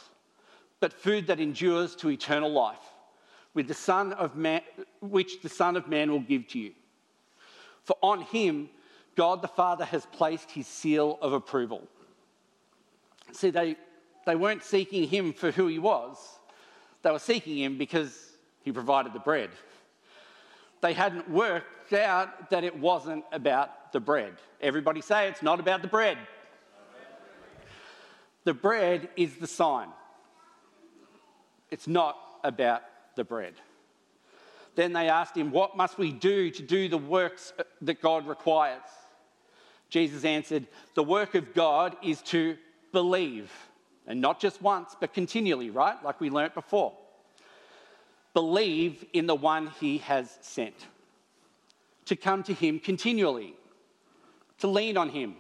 but 0.80 0.94
food 0.94 1.28
that 1.28 1.40
endures 1.40 1.96
to 1.98 2.10
eternal 2.10 2.52
life, 2.52 2.78
with 3.54 3.68
the 3.68 3.74
Son 3.74 4.14
of 4.14 4.36
Man, 4.36 4.62
which 5.02 5.42
the 5.42 5.50
Son 5.50 5.76
of 5.76 5.88
Man 5.88 6.12
will 6.12 6.20
give 6.20 6.48
to 6.50 6.60
you. 6.60 6.74
For 7.84 7.98
on 8.02 8.22
him, 8.22 8.70
God 9.16 9.42
the 9.42 9.48
Father 9.48 9.86
has 9.86 10.06
placed 10.08 10.52
his 10.52 10.68
seal 10.68 11.18
of 11.22 11.34
approval. 11.34 11.88
See, 13.34 13.50
they, 13.50 13.76
they 14.26 14.36
weren't 14.36 14.64
seeking 14.64 15.08
him 15.08 15.34
for 15.34 15.52
who 15.52 15.68
he 15.68 15.80
was, 15.80 16.18
they 17.02 17.12
were 17.12 17.20
seeking 17.20 17.58
him 17.58 17.78
because 17.78 18.27
he 18.68 18.74
provided 18.74 19.14
the 19.14 19.20
bread 19.20 19.50
they 20.82 20.94
hadn't 20.94 21.30
worked 21.30 21.94
out 21.94 22.50
that 22.50 22.64
it 22.64 22.78
wasn't 22.78 23.24
about 23.32 23.92
the 23.92 24.00
bread. 24.00 24.34
Everybody 24.62 25.02
say 25.02 25.28
it's 25.28 25.42
not 25.42 25.60
about 25.60 25.82
the 25.82 25.88
bread. 25.88 26.18
The 28.44 28.54
bread 28.54 29.10
is 29.16 29.36
the 29.38 29.48
sign. 29.48 29.90
It's 31.72 31.88
not 31.88 32.18
about 32.44 32.84
the 33.16 33.24
bread. 33.24 33.54
Then 34.76 34.94
they 34.94 35.10
asked 35.10 35.36
him, 35.36 35.52
What 35.52 35.76
must 35.76 35.98
we 35.98 36.12
do 36.12 36.52
to 36.52 36.62
do 36.62 36.88
the 36.88 36.98
works 36.98 37.52
that 37.82 38.02
God 38.02 38.28
requires? 38.28 38.84
Jesus 39.90 40.24
answered, 40.24 40.68
The 40.94 41.04
work 41.04 41.36
of 41.36 41.54
God 41.54 41.98
is 42.04 42.22
to 42.24 42.58
believe. 42.92 43.52
And 44.06 44.22
not 44.22 44.40
just 44.40 44.62
once, 44.62 44.96
but 44.98 45.14
continually, 45.14 45.70
right? 45.70 46.02
Like 46.04 46.22
we 46.22 46.30
learnt 46.30 46.54
before 46.54 46.94
believe 48.38 49.04
in 49.14 49.26
the 49.26 49.34
one 49.34 49.66
he 49.80 49.98
has 49.98 50.38
sent, 50.42 50.76
to 52.06 52.16
come 52.16 52.44
to 52.44 52.54
him 52.54 52.80
continually, 52.80 53.56
to 54.60 54.68
lean 54.68 54.96
on 54.96 55.10
him 55.10 55.34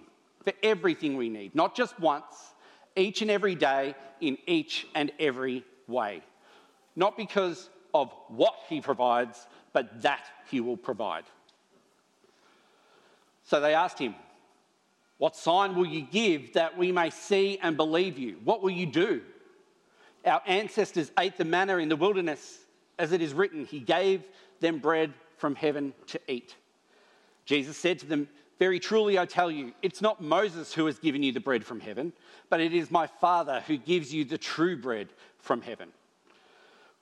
for 0.43 0.51
everything 0.63 1.15
we 1.15 1.29
need, 1.29 1.53
not 1.53 1.75
just 1.75 1.99
once, 1.99 2.55
each 2.95 3.21
and 3.21 3.29
every 3.29 3.53
day, 3.53 3.93
in 4.19 4.35
each 4.47 4.87
and 4.95 5.11
every 5.19 5.63
way. 5.87 6.23
Not 6.95 7.15
because 7.15 7.69
of 7.93 8.11
what 8.29 8.55
he 8.67 8.81
provides, 8.81 9.45
but 9.73 10.01
that 10.01 10.25
he 10.49 10.59
will 10.59 10.75
provide. 10.75 11.25
So 13.43 13.61
they 13.61 13.75
asked 13.75 13.99
him, 13.99 14.15
What 15.19 15.35
sign 15.35 15.75
will 15.75 15.85
you 15.85 16.01
give 16.01 16.53
that 16.53 16.75
we 16.75 16.91
may 16.91 17.11
see 17.11 17.59
and 17.61 17.77
believe 17.77 18.17
you? 18.17 18.37
What 18.43 18.63
will 18.63 18.71
you 18.71 18.87
do? 18.87 19.21
Our 20.25 20.41
ancestors 20.47 21.11
ate 21.19 21.37
the 21.37 21.45
manna 21.45 21.77
in 21.77 21.89
the 21.89 21.95
wilderness 21.95 22.63
as 22.99 23.11
it 23.11 23.21
is 23.21 23.33
written, 23.33 23.65
He 23.65 23.79
gave 23.79 24.23
them 24.59 24.79
bread 24.79 25.13
from 25.37 25.55
heaven 25.55 25.93
to 26.07 26.19
eat. 26.27 26.55
Jesus 27.45 27.77
said 27.77 27.99
to 27.99 28.05
them, 28.05 28.27
Very 28.59 28.79
truly 28.79 29.17
I 29.17 29.25
tell 29.25 29.49
you, 29.49 29.73
it's 29.81 30.01
not 30.01 30.21
Moses 30.21 30.73
who 30.73 30.85
has 30.85 30.99
given 30.99 31.23
you 31.23 31.31
the 31.31 31.39
bread 31.39 31.63
from 31.63 31.79
heaven, 31.79 32.13
but 32.49 32.59
it 32.59 32.73
is 32.73 32.91
my 32.91 33.07
Father 33.07 33.63
who 33.67 33.77
gives 33.77 34.13
you 34.13 34.25
the 34.25 34.37
true 34.37 34.77
bread 34.77 35.09
from 35.39 35.61
heaven. 35.61 35.89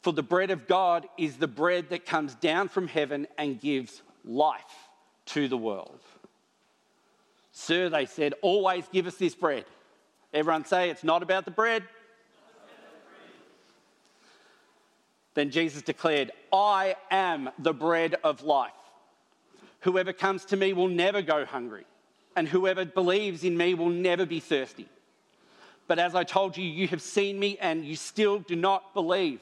For 0.01 0.13
the 0.13 0.23
bread 0.23 0.51
of 0.51 0.67
God 0.67 1.07
is 1.17 1.37
the 1.37 1.47
bread 1.47 1.89
that 1.89 2.05
comes 2.05 2.35
down 2.35 2.67
from 2.69 2.87
heaven 2.87 3.27
and 3.37 3.59
gives 3.59 4.03
life 4.23 4.61
to 5.27 5.47
the 5.47 5.57
world. 5.57 5.99
Sir, 7.51 7.89
they 7.89 8.05
said, 8.05 8.33
always 8.41 8.85
give 8.91 9.07
us 9.07 9.15
this 9.15 9.33
bread. 9.33 9.65
Everyone 10.33 10.65
say, 10.65 10.89
it's 10.89 11.03
not 11.03 11.23
about 11.23 11.45
the 11.45 11.51
bread, 11.51 11.83
Then 15.35 15.51
Jesus 15.51 15.81
declared, 15.81 16.31
I 16.51 16.95
am 17.11 17.49
the 17.59 17.73
bread 17.73 18.15
of 18.23 18.41
life. 18.41 18.71
Whoever 19.81 20.13
comes 20.13 20.45
to 20.45 20.57
me 20.57 20.73
will 20.73 20.87
never 20.87 21.21
go 21.21 21.45
hungry, 21.45 21.85
and 22.35 22.47
whoever 22.47 22.85
believes 22.85 23.43
in 23.43 23.55
me 23.55 23.75
will 23.75 23.89
never 23.89 24.25
be 24.25 24.39
thirsty. 24.39 24.87
But 25.87 25.99
as 25.99 26.15
I 26.15 26.23
told 26.23 26.57
you, 26.57 26.63
you 26.63 26.87
have 26.87 27.01
seen 27.01 27.37
me 27.37 27.57
and 27.59 27.85
you 27.85 27.95
still 27.95 28.39
do 28.39 28.55
not 28.55 28.93
believe. 28.95 29.41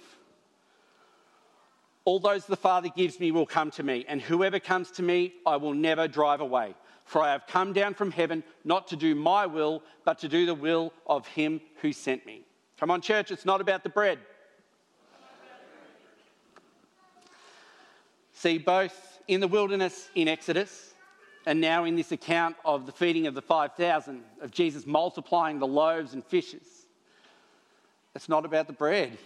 All 2.05 2.19
those 2.19 2.45
the 2.45 2.57
Father 2.57 2.89
gives 2.89 3.19
me 3.19 3.31
will 3.31 3.45
come 3.45 3.71
to 3.71 3.83
me, 3.83 4.03
and 4.09 4.21
whoever 4.21 4.59
comes 4.59 4.91
to 4.91 5.03
me, 5.03 5.33
I 5.45 5.55
will 5.55 5.73
never 5.73 6.07
drive 6.07 6.41
away. 6.41 6.75
For 7.05 7.21
I 7.21 7.31
have 7.31 7.47
come 7.47 7.71
down 7.71 7.93
from 7.93 8.11
heaven 8.11 8.43
not 8.65 8.87
to 8.89 8.95
do 8.95 9.15
my 9.15 9.45
will, 9.45 9.83
but 10.03 10.19
to 10.19 10.27
do 10.27 10.45
the 10.45 10.55
will 10.55 10.91
of 11.07 11.27
him 11.27 11.61
who 11.81 11.93
sent 11.93 12.25
me. 12.25 12.41
Come 12.77 12.91
on, 12.91 12.99
church, 12.99 13.31
it's 13.31 13.45
not 13.45 13.61
about 13.61 13.83
the 13.83 13.89
bread. 13.89 14.19
See, 18.43 18.57
both 18.57 19.21
in 19.29 19.39
the 19.39 19.47
wilderness 19.47 20.09
in 20.15 20.27
Exodus 20.27 20.93
and 21.45 21.61
now 21.61 21.85
in 21.85 21.95
this 21.95 22.11
account 22.11 22.57
of 22.65 22.85
the 22.85 22.91
feeding 22.91 23.25
of 23.25 23.35
the 23.35 23.41
5,000, 23.41 24.21
of 24.41 24.51
Jesus 24.51 24.85
multiplying 24.85 25.59
the 25.59 25.65
loaves 25.65 26.13
and 26.13 26.21
fishes, 26.25 26.67
it's 28.13 28.27
not 28.27 28.43
about 28.43 28.67
the 28.67 28.73
bread. 28.73 29.17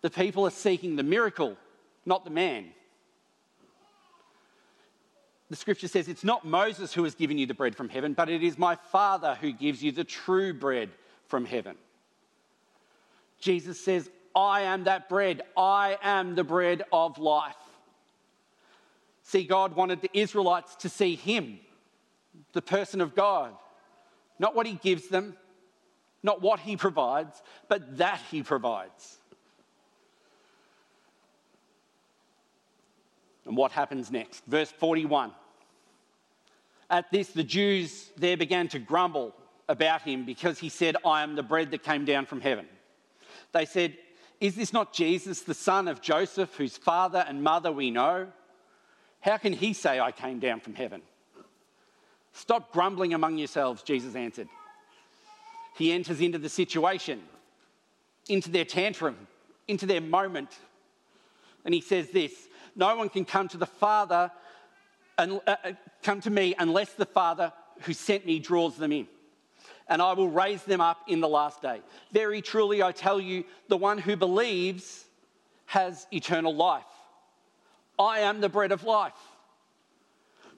The 0.00 0.10
people 0.10 0.44
are 0.48 0.50
seeking 0.50 0.96
the 0.96 1.04
miracle, 1.04 1.56
not 2.04 2.24
the 2.24 2.30
man. 2.30 2.70
The 5.48 5.54
scripture 5.54 5.86
says 5.86 6.08
it's 6.08 6.24
not 6.24 6.44
Moses 6.44 6.92
who 6.92 7.04
has 7.04 7.14
given 7.14 7.38
you 7.38 7.46
the 7.46 7.54
bread 7.54 7.76
from 7.76 7.88
heaven, 7.88 8.14
but 8.14 8.28
it 8.28 8.42
is 8.42 8.58
my 8.58 8.74
Father 8.74 9.38
who 9.40 9.52
gives 9.52 9.80
you 9.80 9.92
the 9.92 10.02
true 10.02 10.52
bread 10.52 10.90
from 11.28 11.44
heaven. 11.44 11.76
Jesus 13.38 13.78
says, 13.78 14.10
I 14.34 14.62
am 14.62 14.82
that 14.84 15.08
bread. 15.08 15.42
I 15.56 15.98
am 16.02 16.34
the 16.34 16.42
bread 16.42 16.82
of 16.92 17.18
life. 17.18 17.54
See, 19.26 19.42
God 19.42 19.74
wanted 19.74 20.02
the 20.02 20.10
Israelites 20.16 20.76
to 20.76 20.88
see 20.88 21.16
Him, 21.16 21.58
the 22.52 22.62
person 22.62 23.00
of 23.00 23.16
God, 23.16 23.52
not 24.38 24.54
what 24.54 24.66
He 24.66 24.74
gives 24.74 25.08
them, 25.08 25.36
not 26.22 26.40
what 26.40 26.60
He 26.60 26.76
provides, 26.76 27.42
but 27.68 27.98
that 27.98 28.20
He 28.30 28.44
provides. 28.44 29.18
And 33.46 33.56
what 33.56 33.72
happens 33.72 34.12
next? 34.12 34.44
Verse 34.46 34.70
41. 34.70 35.32
At 36.88 37.10
this, 37.10 37.30
the 37.30 37.42
Jews 37.42 38.12
there 38.16 38.36
began 38.36 38.68
to 38.68 38.78
grumble 38.78 39.34
about 39.68 40.02
him 40.02 40.24
because 40.24 40.60
he 40.60 40.68
said, 40.68 40.96
I 41.04 41.24
am 41.24 41.34
the 41.34 41.42
bread 41.42 41.72
that 41.72 41.82
came 41.82 42.04
down 42.04 42.26
from 42.26 42.40
heaven. 42.40 42.66
They 43.50 43.64
said, 43.64 43.98
Is 44.40 44.54
this 44.54 44.72
not 44.72 44.92
Jesus, 44.92 45.40
the 45.40 45.54
son 45.54 45.88
of 45.88 46.00
Joseph, 46.00 46.54
whose 46.54 46.76
father 46.76 47.24
and 47.26 47.42
mother 47.42 47.72
we 47.72 47.90
know? 47.90 48.28
How 49.26 49.38
can 49.38 49.52
he 49.52 49.72
say, 49.72 49.98
I 49.98 50.12
came 50.12 50.38
down 50.38 50.60
from 50.60 50.76
heaven? 50.76 51.02
Stop 52.32 52.72
grumbling 52.72 53.12
among 53.12 53.38
yourselves, 53.38 53.82
Jesus 53.82 54.14
answered. 54.14 54.48
He 55.76 55.90
enters 55.90 56.20
into 56.20 56.38
the 56.38 56.48
situation, 56.48 57.20
into 58.28 58.50
their 58.50 58.64
tantrum, 58.64 59.16
into 59.66 59.84
their 59.84 60.00
moment. 60.00 60.50
And 61.64 61.74
he 61.74 61.80
says 61.80 62.10
this 62.10 62.32
No 62.76 62.94
one 62.94 63.08
can 63.08 63.24
come 63.24 63.48
to 63.48 63.56
the 63.56 63.66
Father 63.66 64.30
and 65.18 65.40
uh, 65.44 65.56
uh, 65.64 65.72
come 66.04 66.20
to 66.20 66.30
me 66.30 66.54
unless 66.56 66.92
the 66.92 67.04
Father 67.04 67.52
who 67.80 67.94
sent 67.94 68.26
me 68.26 68.38
draws 68.38 68.76
them 68.76 68.92
in. 68.92 69.08
And 69.88 70.00
I 70.00 70.12
will 70.12 70.30
raise 70.30 70.62
them 70.62 70.80
up 70.80 70.98
in 71.08 71.20
the 71.20 71.28
last 71.28 71.60
day. 71.60 71.80
Very 72.12 72.42
truly, 72.42 72.80
I 72.80 72.92
tell 72.92 73.20
you, 73.20 73.42
the 73.68 73.76
one 73.76 73.98
who 73.98 74.14
believes 74.14 75.04
has 75.66 76.06
eternal 76.12 76.54
life. 76.54 76.84
I 77.98 78.20
am 78.20 78.40
the 78.40 78.48
bread 78.48 78.72
of 78.72 78.84
life. 78.84 79.12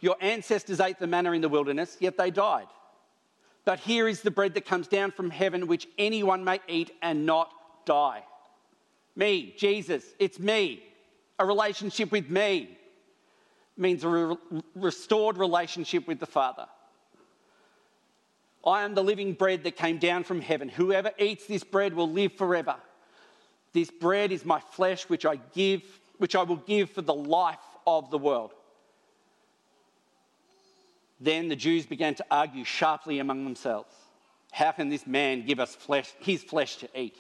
Your 0.00 0.16
ancestors 0.20 0.80
ate 0.80 0.98
the 0.98 1.06
manna 1.06 1.32
in 1.32 1.40
the 1.40 1.48
wilderness, 1.48 1.96
yet 2.00 2.16
they 2.16 2.30
died. 2.30 2.66
But 3.64 3.80
here 3.80 4.08
is 4.08 4.22
the 4.22 4.30
bread 4.30 4.54
that 4.54 4.64
comes 4.64 4.88
down 4.88 5.10
from 5.10 5.30
heaven, 5.30 5.66
which 5.66 5.88
anyone 5.98 6.44
may 6.44 6.60
eat 6.68 6.90
and 7.02 7.26
not 7.26 7.50
die. 7.84 8.22
Me, 9.16 9.54
Jesus, 9.58 10.04
it's 10.18 10.38
me. 10.38 10.82
A 11.38 11.44
relationship 11.44 12.12
with 12.12 12.30
me 12.30 12.78
means 13.76 14.04
a 14.04 14.08
re- 14.08 14.36
restored 14.74 15.38
relationship 15.38 16.06
with 16.06 16.20
the 16.20 16.26
Father. 16.26 16.66
I 18.64 18.82
am 18.82 18.94
the 18.94 19.04
living 19.04 19.34
bread 19.34 19.64
that 19.64 19.76
came 19.76 19.98
down 19.98 20.24
from 20.24 20.40
heaven. 20.40 20.68
Whoever 20.68 21.12
eats 21.18 21.46
this 21.46 21.64
bread 21.64 21.94
will 21.94 22.10
live 22.10 22.32
forever. 22.32 22.76
This 23.72 23.90
bread 23.90 24.32
is 24.32 24.44
my 24.44 24.60
flesh, 24.60 25.08
which 25.08 25.24
I 25.24 25.36
give, 25.54 25.82
which 26.18 26.36
I 26.36 26.42
will 26.42 26.56
give 26.56 26.90
for 26.90 27.02
the 27.02 27.14
life 27.14 27.58
of 27.86 28.10
the 28.10 28.18
world. 28.18 28.52
Then 31.20 31.48
the 31.48 31.56
Jews 31.56 31.86
began 31.86 32.14
to 32.16 32.26
argue 32.30 32.64
sharply 32.64 33.18
among 33.18 33.44
themselves. 33.44 33.94
How 34.52 34.72
can 34.72 34.88
this 34.88 35.06
man 35.06 35.44
give 35.46 35.60
us 35.60 35.74
flesh, 35.74 36.12
his 36.20 36.42
flesh 36.42 36.76
to 36.76 36.88
eat? 36.98 37.16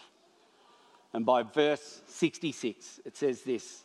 And 1.12 1.24
by 1.24 1.42
verse 1.42 2.02
66, 2.06 3.00
it 3.04 3.16
says 3.16 3.42
this 3.42 3.84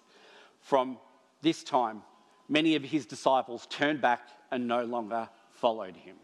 From 0.62 0.98
this 1.42 1.64
time, 1.64 2.04
many 2.48 2.76
of 2.76 2.84
his 2.84 3.06
disciples 3.06 3.66
turned 3.68 4.02
back 4.02 4.22
and 4.52 4.68
no 4.68 4.84
longer 4.84 5.30
followed 5.52 5.96
him. 5.96 6.16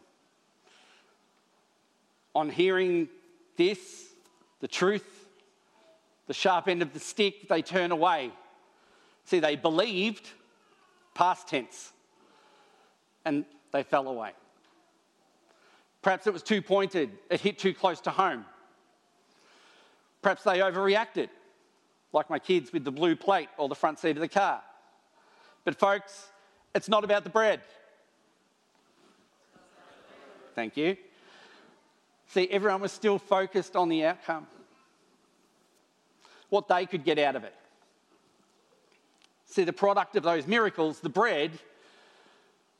On 2.36 2.50
hearing 2.50 3.10
this, 3.58 3.80
the 4.60 4.68
truth, 4.68 5.28
the 6.28 6.34
sharp 6.34 6.68
end 6.68 6.82
of 6.82 6.94
the 6.94 7.00
stick, 7.00 7.50
they 7.50 7.62
turn 7.62 7.92
away. 7.92 8.32
See, 9.30 9.40
they 9.40 9.56
believed, 9.56 10.28
past 11.14 11.48
tense, 11.48 11.94
and 13.26 13.46
they 13.72 13.84
fell 13.84 14.08
away. 14.08 14.32
Perhaps 16.02 16.26
it 16.26 16.34
was 16.34 16.42
too 16.42 16.64
pointed, 16.64 17.12
it 17.30 17.40
hit 17.40 17.60
too 17.60 17.76
close 17.76 18.02
to 18.02 18.10
home. 18.10 18.44
Perhaps 20.24 20.44
they 20.46 20.58
overreacted, 20.58 21.30
like 22.12 22.32
my 22.32 22.40
kids 22.40 22.74
with 22.74 22.84
the 22.84 22.92
blue 22.92 23.16
plate 23.16 23.50
or 23.60 23.70
the 23.70 23.76
front 23.76 24.00
seat 24.00 24.18
of 24.18 24.22
the 24.22 24.28
car. 24.28 24.64
But, 25.64 25.76
folks, 25.76 26.32
it's 26.74 26.90
not 26.90 27.04
about 27.04 27.24
the 27.24 27.30
bread. 27.30 27.62
Thank 30.56 30.76
you. 30.76 30.98
See, 32.30 32.50
everyone 32.50 32.82
was 32.82 32.92
still 32.92 33.20
focused 33.20 33.76
on 33.76 33.90
the 33.90 34.06
outcome, 34.06 34.48
what 36.50 36.68
they 36.68 36.88
could 36.88 37.04
get 37.04 37.20
out 37.20 37.36
of 37.36 37.44
it. 37.44 37.54
See, 39.50 39.64
the 39.64 39.74
product 39.74 40.16
of 40.16 40.24
those 40.24 40.48
miracles, 40.48 41.00
the 41.00 41.10
bread, 41.10 41.52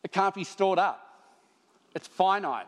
it 0.04 0.12
can't 0.12 0.36
be 0.36 0.44
stored 0.44 0.80
up. 0.80 1.06
It's 1.96 2.08
finite. 2.08 2.68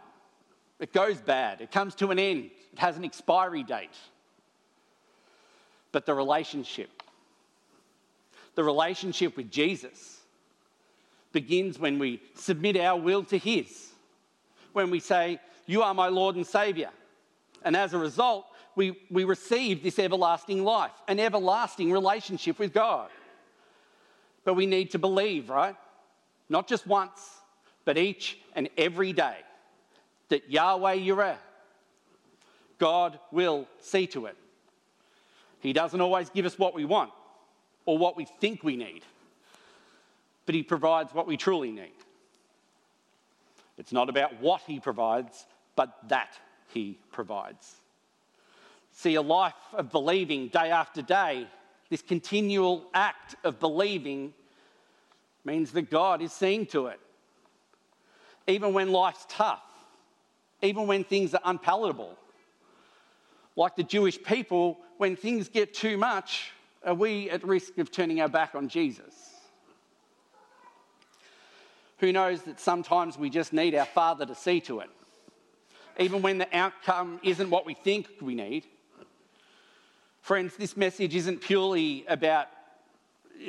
It 0.80 0.92
goes 0.92 1.18
bad. 1.18 1.62
It 1.62 1.72
comes 1.72 1.96
to 1.96 2.10
an 2.10 2.20
end. 2.20 2.50
It 2.74 2.80
has 2.80 2.98
an 2.98 3.06
expiry 3.06 3.64
date 3.64 3.90
but 5.92 6.06
the 6.06 6.14
relationship. 6.14 6.90
The 8.56 8.64
relationship 8.64 9.38
with 9.38 9.52
Jesus 9.52 10.20
begins 11.32 11.80
when 11.80 12.00
we 12.00 12.22
submit 12.36 12.78
our 12.78 13.00
will 13.00 13.24
to 13.26 13.38
His, 13.38 13.90
when 14.74 14.90
we 14.90 15.00
say, 15.00 15.40
You 15.66 15.84
are 15.84 15.94
my 15.94 16.08
Lord 16.08 16.36
and 16.36 16.46
Saviour. 16.46 16.90
And 17.64 17.76
as 17.76 17.94
a 17.94 17.98
result, 17.98 18.46
we, 18.76 18.98
we 19.10 19.24
receive 19.24 19.84
this 19.84 20.00
everlasting 20.00 20.64
life, 20.64 20.92
an 21.08 21.20
everlasting 21.20 21.92
relationship 21.92 22.58
with 22.58 22.74
God. 22.74 23.10
But 24.44 24.56
we 24.56 24.66
need 24.66 24.92
to 24.92 25.00
believe, 25.00 25.50
right? 25.50 25.76
Not 26.50 26.68
just 26.68 26.88
once, 26.88 27.42
but 27.86 27.98
each 27.98 28.38
and 28.56 28.70
every 28.78 29.14
day 29.14 29.38
that 30.30 30.50
Yahweh 30.50 30.96
Yireh, 30.98 31.38
God 32.78 33.20
will 33.32 33.68
see 33.80 34.08
to 34.08 34.26
it 34.26 34.38
he 35.62 35.74
doesn't 35.74 36.02
always 36.02 36.30
give 36.30 36.46
us 36.46 36.58
what 36.58 36.74
we 36.74 36.86
want 36.86 37.12
or 37.86 37.98
what 37.98 38.18
we 38.18 38.26
think 38.26 38.64
we 38.64 38.76
need, 38.76 39.04
but 40.46 40.56
He 40.56 40.64
provides 40.64 41.14
what 41.14 41.28
we 41.28 41.38
truly 41.38 41.72
need. 41.72 41.94
It's 43.78 43.94
not 43.94 44.10
about 44.10 44.42
what 44.42 44.62
He 44.62 44.80
provides, 44.80 45.46
but 45.76 45.96
that 46.10 46.38
He 46.74 46.98
provides. 47.12 47.76
See, 48.92 49.16
a 49.16 49.22
life 49.22 49.54
of 49.74 49.92
believing 49.92 50.48
day 50.48 50.72
after 50.72 51.02
day, 51.02 51.48
this 51.92 52.02
continual 52.02 52.86
act 52.94 53.36
of 53.44 53.60
believing, 53.60 54.34
means 55.44 55.72
that 55.72 55.92
God 55.92 56.22
is 56.22 56.32
seeing 56.32 56.66
to 56.68 56.88
it. 56.88 57.00
Even 58.48 58.74
when 58.74 58.94
life's 58.94 59.26
tough, 59.28 59.62
even 60.62 60.88
when 60.88 61.04
things 61.04 61.34
are 61.34 61.42
unpalatable, 61.44 62.18
like 63.58 63.76
the 63.76 63.84
Jewish 63.84 64.24
people, 64.24 64.78
when 65.00 65.18
things 65.18 65.50
get 65.50 65.74
too 65.74 65.98
much, 65.98 66.54
are 66.86 66.94
we 66.94 67.30
at 67.30 67.44
risk 67.44 67.78
of 67.78 67.92
turning 67.92 68.22
our 68.22 68.30
back 68.30 68.56
on 68.56 68.70
Jesus? 68.70 69.14
Who 71.98 72.14
knows 72.14 72.42
that 72.44 72.62
sometimes 72.62 73.18
we 73.18 73.30
just 73.30 73.52
need 73.52 73.76
our 73.76 73.86
Father 73.86 74.26
to 74.26 74.34
see 74.34 74.62
to 74.62 74.80
it, 74.80 74.90
even 76.00 76.22
when 76.22 76.38
the 76.38 76.48
outcome 76.58 77.20
isn't 77.22 77.50
what 77.50 77.66
we 77.66 77.74
think 77.74 78.08
we 78.22 78.34
need. 78.34 78.66
Friends, 80.22 80.56
this 80.56 80.78
message 80.78 81.16
isn't 81.16 81.42
purely 81.42 82.06
about 82.08 82.48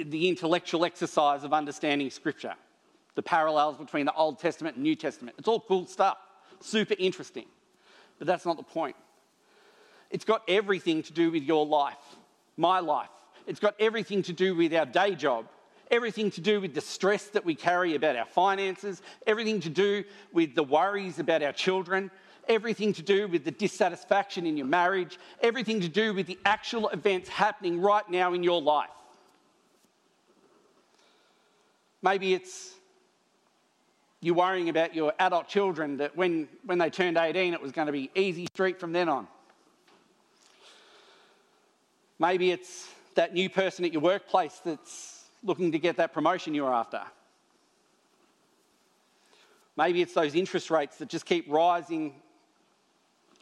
the 0.05 0.29
intellectual 0.29 0.87
exercise 0.87 1.45
of 1.45 1.53
understanding 1.53 2.11
Scripture, 2.11 2.55
the 3.15 3.23
parallels 3.23 3.77
between 3.77 4.07
the 4.07 4.15
Old 4.15 4.39
Testament 4.39 4.77
and 4.77 4.83
New 4.83 4.97
Testament. 4.97 5.37
It's 5.39 5.49
all 5.49 5.61
cool 5.61 5.87
stuff, 5.87 6.17
super 6.61 6.95
interesting. 6.99 7.45
But 8.19 8.27
that's 8.27 8.47
not 8.47 8.57
the 8.57 8.63
point. 8.63 8.97
It's 10.11 10.25
got 10.25 10.43
everything 10.49 11.03
to 11.03 11.13
do 11.13 11.31
with 11.31 11.43
your 11.43 11.67
life, 11.67 12.17
my 12.57 12.81
life. 12.81 13.11
It's 13.47 13.61
got 13.61 13.75
everything 13.79 14.23
to 14.23 14.33
do 14.33 14.55
with 14.55 14.73
our 14.75 14.87
day 14.87 15.15
job, 15.15 15.49
everything 15.91 16.31
to 16.31 16.41
do 16.41 16.59
with 16.59 16.75
the 16.75 16.81
stress 16.81 17.27
that 17.27 17.45
we 17.45 17.55
carry 17.55 17.97
about 17.97 18.17
our 18.17 18.25
finances, 18.25 19.03
everything 19.27 19.61
to 19.61 19.69
do 19.69 20.05
with 20.33 20.55
the 20.55 20.63
worries 20.63 21.19
about 21.19 21.43
our 21.43 21.53
children, 21.53 22.11
everything 22.49 22.93
to 22.95 23.03
do 23.03 23.29
with 23.29 23.45
the 23.45 23.51
dissatisfaction 23.51 24.47
in 24.47 24.57
your 24.57 24.67
marriage, 24.67 25.19
everything 25.41 25.81
to 25.81 25.89
do 25.89 26.15
with 26.15 26.27
the 26.27 26.39
actual 26.45 26.89
events 26.89 27.29
happening 27.29 27.81
right 27.81 28.09
now 28.11 28.33
in 28.33 28.43
your 28.43 28.61
life. 28.61 28.91
Maybe 32.03 32.35
it's 32.35 32.73
you 34.21 34.35
worrying 34.35 34.69
about 34.69 34.95
your 34.95 35.13
adult 35.19 35.49
children 35.49 35.97
that 35.97 36.17
when, 36.17 36.49
when 36.65 36.79
they 36.79 36.91
turned 36.91 37.17
18, 37.17 37.55
it 37.55 37.61
was 37.61 37.73
going 37.73 37.87
to 37.87 37.93
be 37.93 38.11
easy 38.15 38.47
street 38.47 38.79
from 38.79 38.93
then 38.93 39.09
on. 39.09 39.27
Maybe 42.19 42.53
it's 42.53 42.89
that 43.17 43.35
new 43.35 43.51
person 43.51 43.85
at 43.85 43.93
your 43.93 44.01
workplace 44.01 44.61
that's 44.65 45.25
looking 45.43 45.73
to 45.73 45.79
get 45.79 45.97
that 45.97 46.13
promotion 46.13 46.55
you're 46.55 46.73
after. 46.73 47.03
Maybe 49.77 50.03
it's 50.03 50.15
those 50.15 50.35
interest 50.35 50.71
rates 50.71 50.99
that 50.99 51.09
just 51.09 51.27
keep 51.27 51.51
rising, 51.51 52.15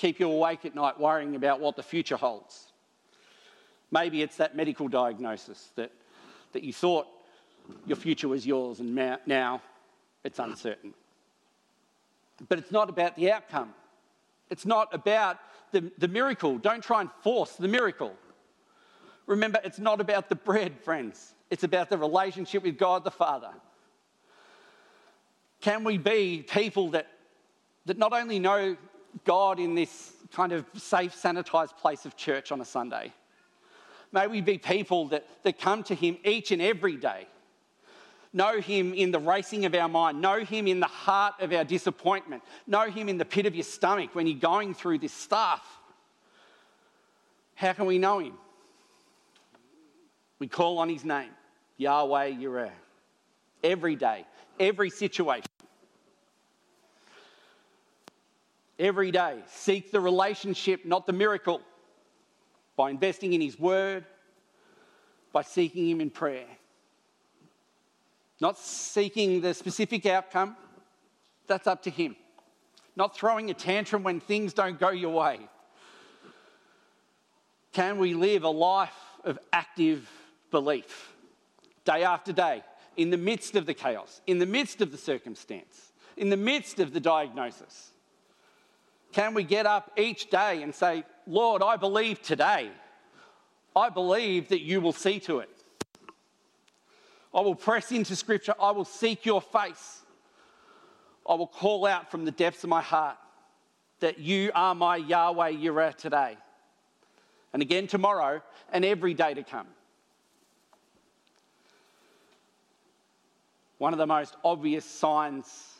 keep 0.00 0.18
you 0.18 0.30
awake 0.30 0.64
at 0.64 0.74
night 0.74 0.98
worrying 0.98 1.36
about 1.36 1.60
what 1.60 1.76
the 1.76 1.82
future 1.82 2.16
holds. 2.16 2.72
Maybe 3.90 4.22
it's 4.22 4.36
that 4.36 4.56
medical 4.56 4.88
diagnosis 4.88 5.72
that, 5.76 5.92
that 6.52 6.62
you 6.62 6.72
thought 6.72 7.06
your 7.86 7.96
future 7.96 8.28
was 8.28 8.46
yours 8.46 8.80
and 8.80 8.94
now 9.26 9.60
it's 10.24 10.38
uncertain. 10.38 10.94
But 12.48 12.58
it's 12.58 12.72
not 12.72 12.88
about 12.88 13.14
the 13.16 13.30
outcome. 13.30 13.74
It's 14.48 14.64
not 14.64 14.88
about 14.94 15.36
the, 15.70 15.92
the 15.98 16.08
miracle. 16.08 16.56
Don't 16.56 16.82
try 16.82 17.02
and 17.02 17.10
force 17.22 17.56
the 17.56 17.68
miracle. 17.68 18.14
Remember, 19.26 19.60
it's 19.64 19.78
not 19.78 20.00
about 20.00 20.30
the 20.30 20.34
bread, 20.34 20.80
friends, 20.80 21.34
it's 21.50 21.62
about 21.62 21.90
the 21.90 21.98
relationship 21.98 22.62
with 22.62 22.78
God 22.78 23.04
the 23.04 23.10
Father. 23.10 23.50
Can 25.60 25.84
we 25.84 25.98
be 25.98 26.42
people 26.48 26.90
that, 26.92 27.06
that 27.84 27.98
not 27.98 28.14
only 28.14 28.38
know 28.38 28.76
God 29.24 29.58
in 29.58 29.74
this 29.74 30.12
kind 30.32 30.52
of 30.52 30.64
safe, 30.76 31.14
sanitized 31.14 31.76
place 31.76 32.04
of 32.04 32.16
church 32.16 32.52
on 32.52 32.60
a 32.60 32.64
Sunday? 32.64 33.12
May 34.12 34.26
we 34.26 34.40
be 34.40 34.58
people 34.58 35.08
that, 35.08 35.26
that 35.44 35.58
come 35.58 35.82
to 35.84 35.94
Him 35.94 36.18
each 36.24 36.50
and 36.50 36.60
every 36.60 36.96
day. 36.96 37.26
Know 38.32 38.60
Him 38.60 38.94
in 38.94 39.10
the 39.10 39.18
racing 39.18 39.64
of 39.64 39.74
our 39.74 39.88
mind. 39.88 40.20
Know 40.20 40.40
Him 40.44 40.66
in 40.66 40.80
the 40.80 40.86
heart 40.86 41.34
of 41.40 41.52
our 41.52 41.64
disappointment. 41.64 42.42
Know 42.66 42.90
Him 42.90 43.08
in 43.08 43.18
the 43.18 43.24
pit 43.24 43.46
of 43.46 43.54
your 43.54 43.64
stomach 43.64 44.14
when 44.14 44.26
you're 44.26 44.38
going 44.38 44.74
through 44.74 44.98
this 44.98 45.12
stuff. 45.12 45.78
How 47.54 47.72
can 47.72 47.86
we 47.86 47.98
know 47.98 48.18
Him? 48.18 48.34
We 50.40 50.48
call 50.48 50.78
on 50.78 50.88
his 50.88 51.04
name, 51.04 51.30
Yahweh 51.76 52.32
Yireh, 52.32 52.72
every 53.62 53.94
day, 53.94 54.24
every 54.58 54.90
situation. 54.90 55.49
Every 58.80 59.10
day. 59.10 59.38
Seek 59.46 59.92
the 59.92 60.00
relationship, 60.00 60.84
not 60.84 61.06
the 61.06 61.12
miracle, 61.12 61.60
by 62.76 62.90
investing 62.90 63.34
in 63.34 63.40
His 63.40 63.58
Word, 63.58 64.04
by 65.32 65.42
seeking 65.42 65.88
Him 65.88 66.00
in 66.00 66.10
prayer. 66.10 66.46
Not 68.40 68.58
seeking 68.58 69.42
the 69.42 69.52
specific 69.52 70.06
outcome, 70.06 70.56
that's 71.46 71.66
up 71.66 71.82
to 71.82 71.90
Him. 71.90 72.16
Not 72.96 73.14
throwing 73.14 73.50
a 73.50 73.54
tantrum 73.54 74.02
when 74.02 74.18
things 74.18 74.54
don't 74.54 74.80
go 74.80 74.88
your 74.88 75.12
way. 75.12 75.40
Can 77.72 77.98
we 77.98 78.14
live 78.14 78.42
a 78.42 78.48
life 78.48 78.96
of 79.24 79.38
active 79.52 80.10
belief 80.50 81.12
day 81.84 82.02
after 82.02 82.32
day 82.32 82.64
in 82.96 83.10
the 83.10 83.16
midst 83.16 83.54
of 83.54 83.66
the 83.66 83.74
chaos, 83.74 84.20
in 84.26 84.38
the 84.38 84.46
midst 84.46 84.80
of 84.80 84.90
the 84.90 84.98
circumstance, 84.98 85.92
in 86.16 86.30
the 86.30 86.36
midst 86.36 86.80
of 86.80 86.92
the 86.92 87.00
diagnosis? 87.00 87.92
Can 89.12 89.34
we 89.34 89.42
get 89.42 89.66
up 89.66 89.92
each 89.96 90.30
day 90.30 90.62
and 90.62 90.74
say, 90.74 91.04
Lord, 91.26 91.62
I 91.62 91.76
believe 91.76 92.22
today. 92.22 92.70
I 93.74 93.88
believe 93.88 94.48
that 94.48 94.62
you 94.62 94.80
will 94.80 94.92
see 94.92 95.20
to 95.20 95.40
it. 95.40 95.50
I 97.32 97.40
will 97.40 97.54
press 97.54 97.92
into 97.92 98.16
Scripture. 98.16 98.54
I 98.60 98.72
will 98.72 98.84
seek 98.84 99.24
your 99.24 99.40
face. 99.40 100.02
I 101.28 101.34
will 101.34 101.46
call 101.46 101.86
out 101.86 102.10
from 102.10 102.24
the 102.24 102.32
depths 102.32 102.64
of 102.64 102.70
my 102.70 102.82
heart 102.82 103.16
that 104.00 104.18
you 104.18 104.50
are 104.54 104.74
my 104.74 104.96
Yahweh 104.96 105.52
Yireh 105.52 105.94
today, 105.94 106.36
and 107.52 107.62
again 107.62 107.86
tomorrow, 107.86 108.42
and 108.72 108.84
every 108.84 109.14
day 109.14 109.34
to 109.34 109.42
come. 109.42 109.66
One 113.78 113.92
of 113.92 113.98
the 113.98 114.06
most 114.06 114.36
obvious 114.42 114.84
signs 114.84 115.74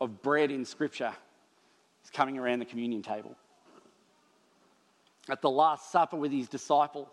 of 0.00 0.22
bread 0.22 0.50
in 0.50 0.64
Scripture 0.64 1.12
is 2.08 2.16
coming 2.16 2.38
around 2.38 2.58
the 2.58 2.64
communion 2.64 3.02
table. 3.02 3.36
At 5.28 5.42
the 5.42 5.50
Last 5.50 5.92
Supper 5.92 6.16
with 6.16 6.32
his 6.32 6.48
disciples, 6.48 7.08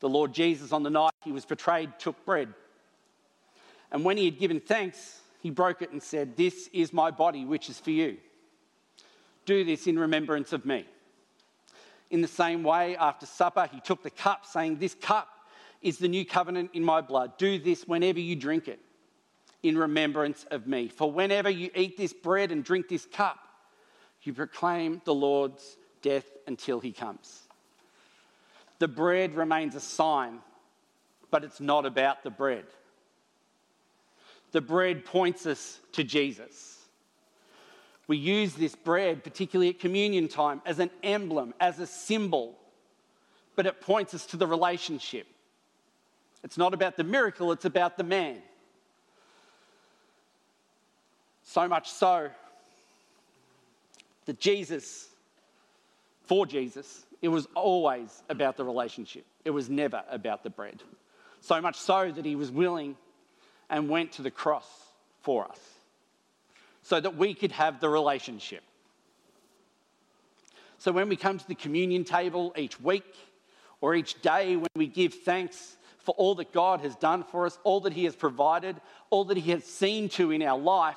the 0.00 0.08
Lord 0.08 0.32
Jesus, 0.32 0.72
on 0.72 0.82
the 0.82 0.90
night 0.90 1.12
he 1.22 1.32
was 1.32 1.44
betrayed, 1.44 1.90
took 1.98 2.24
bread. 2.24 2.48
And 3.92 4.04
when 4.04 4.16
he 4.16 4.24
had 4.24 4.38
given 4.38 4.60
thanks, 4.60 5.20
he 5.40 5.50
broke 5.50 5.82
it 5.82 5.92
and 5.92 6.02
said, 6.02 6.36
This 6.36 6.68
is 6.72 6.92
my 6.92 7.10
body, 7.10 7.44
which 7.44 7.68
is 7.68 7.78
for 7.78 7.90
you. 7.90 8.16
Do 9.44 9.64
this 9.64 9.86
in 9.86 9.98
remembrance 9.98 10.54
of 10.54 10.64
me. 10.64 10.86
In 12.10 12.22
the 12.22 12.28
same 12.28 12.62
way, 12.62 12.96
after 12.96 13.26
supper, 13.26 13.68
he 13.70 13.80
took 13.80 14.02
the 14.02 14.10
cup, 14.10 14.46
saying, 14.46 14.78
This 14.78 14.94
cup 14.94 15.28
is 15.82 15.98
the 15.98 16.08
new 16.08 16.24
covenant 16.24 16.70
in 16.72 16.82
my 16.82 17.02
blood. 17.02 17.36
Do 17.36 17.58
this 17.58 17.86
whenever 17.86 18.20
you 18.20 18.34
drink 18.34 18.68
it 18.68 18.80
in 19.62 19.76
remembrance 19.76 20.46
of 20.50 20.66
me. 20.66 20.88
For 20.88 21.12
whenever 21.12 21.50
you 21.50 21.70
eat 21.74 21.98
this 21.98 22.14
bread 22.14 22.50
and 22.50 22.64
drink 22.64 22.88
this 22.88 23.04
cup, 23.04 23.43
you 24.26 24.34
proclaim 24.34 25.00
the 25.04 25.14
Lord's 25.14 25.76
death 26.02 26.26
until 26.46 26.80
he 26.80 26.92
comes. 26.92 27.40
The 28.78 28.88
bread 28.88 29.34
remains 29.34 29.74
a 29.74 29.80
sign, 29.80 30.40
but 31.30 31.44
it's 31.44 31.60
not 31.60 31.86
about 31.86 32.22
the 32.22 32.30
bread. 32.30 32.64
The 34.52 34.60
bread 34.60 35.04
points 35.04 35.46
us 35.46 35.80
to 35.92 36.04
Jesus. 36.04 36.78
We 38.06 38.16
use 38.18 38.54
this 38.54 38.74
bread, 38.74 39.24
particularly 39.24 39.70
at 39.70 39.80
communion 39.80 40.28
time, 40.28 40.60
as 40.66 40.78
an 40.78 40.90
emblem, 41.02 41.54
as 41.58 41.80
a 41.80 41.86
symbol, 41.86 42.58
but 43.56 43.66
it 43.66 43.80
points 43.80 44.14
us 44.14 44.26
to 44.26 44.36
the 44.36 44.46
relationship. 44.46 45.26
It's 46.42 46.58
not 46.58 46.74
about 46.74 46.96
the 46.96 47.04
miracle, 47.04 47.52
it's 47.52 47.64
about 47.64 47.96
the 47.96 48.04
man. 48.04 48.42
So 51.42 51.66
much 51.66 51.90
so 51.90 52.30
that 54.26 54.40
Jesus, 54.40 55.08
for 56.22 56.46
Jesus, 56.46 57.04
it 57.22 57.28
was 57.28 57.46
always 57.54 58.22
about 58.28 58.56
the 58.56 58.64
relationship. 58.64 59.24
It 59.44 59.50
was 59.50 59.70
never 59.70 60.02
about 60.10 60.42
the 60.42 60.50
bread. 60.50 60.82
So 61.40 61.60
much 61.60 61.76
so 61.76 62.10
that 62.10 62.24
he 62.24 62.36
was 62.36 62.50
willing 62.50 62.96
and 63.70 63.88
went 63.88 64.12
to 64.12 64.22
the 64.22 64.30
cross 64.30 64.66
for 65.22 65.46
us 65.46 65.58
so 66.82 67.00
that 67.00 67.16
we 67.16 67.34
could 67.34 67.52
have 67.52 67.80
the 67.80 67.88
relationship. 67.88 68.62
So 70.78 70.92
when 70.92 71.08
we 71.08 71.16
come 71.16 71.38
to 71.38 71.48
the 71.48 71.54
communion 71.54 72.04
table 72.04 72.52
each 72.56 72.78
week 72.80 73.14
or 73.80 73.94
each 73.94 74.20
day, 74.20 74.56
when 74.56 74.68
we 74.76 74.86
give 74.86 75.14
thanks 75.14 75.76
for 75.98 76.14
all 76.16 76.34
that 76.36 76.52
God 76.52 76.80
has 76.80 76.94
done 76.96 77.24
for 77.24 77.46
us, 77.46 77.58
all 77.64 77.80
that 77.80 77.94
He 77.94 78.04
has 78.04 78.14
provided, 78.14 78.76
all 79.08 79.24
that 79.24 79.38
He 79.38 79.50
has 79.52 79.64
seen 79.64 80.10
to 80.10 80.30
in 80.30 80.42
our 80.42 80.58
life, 80.58 80.96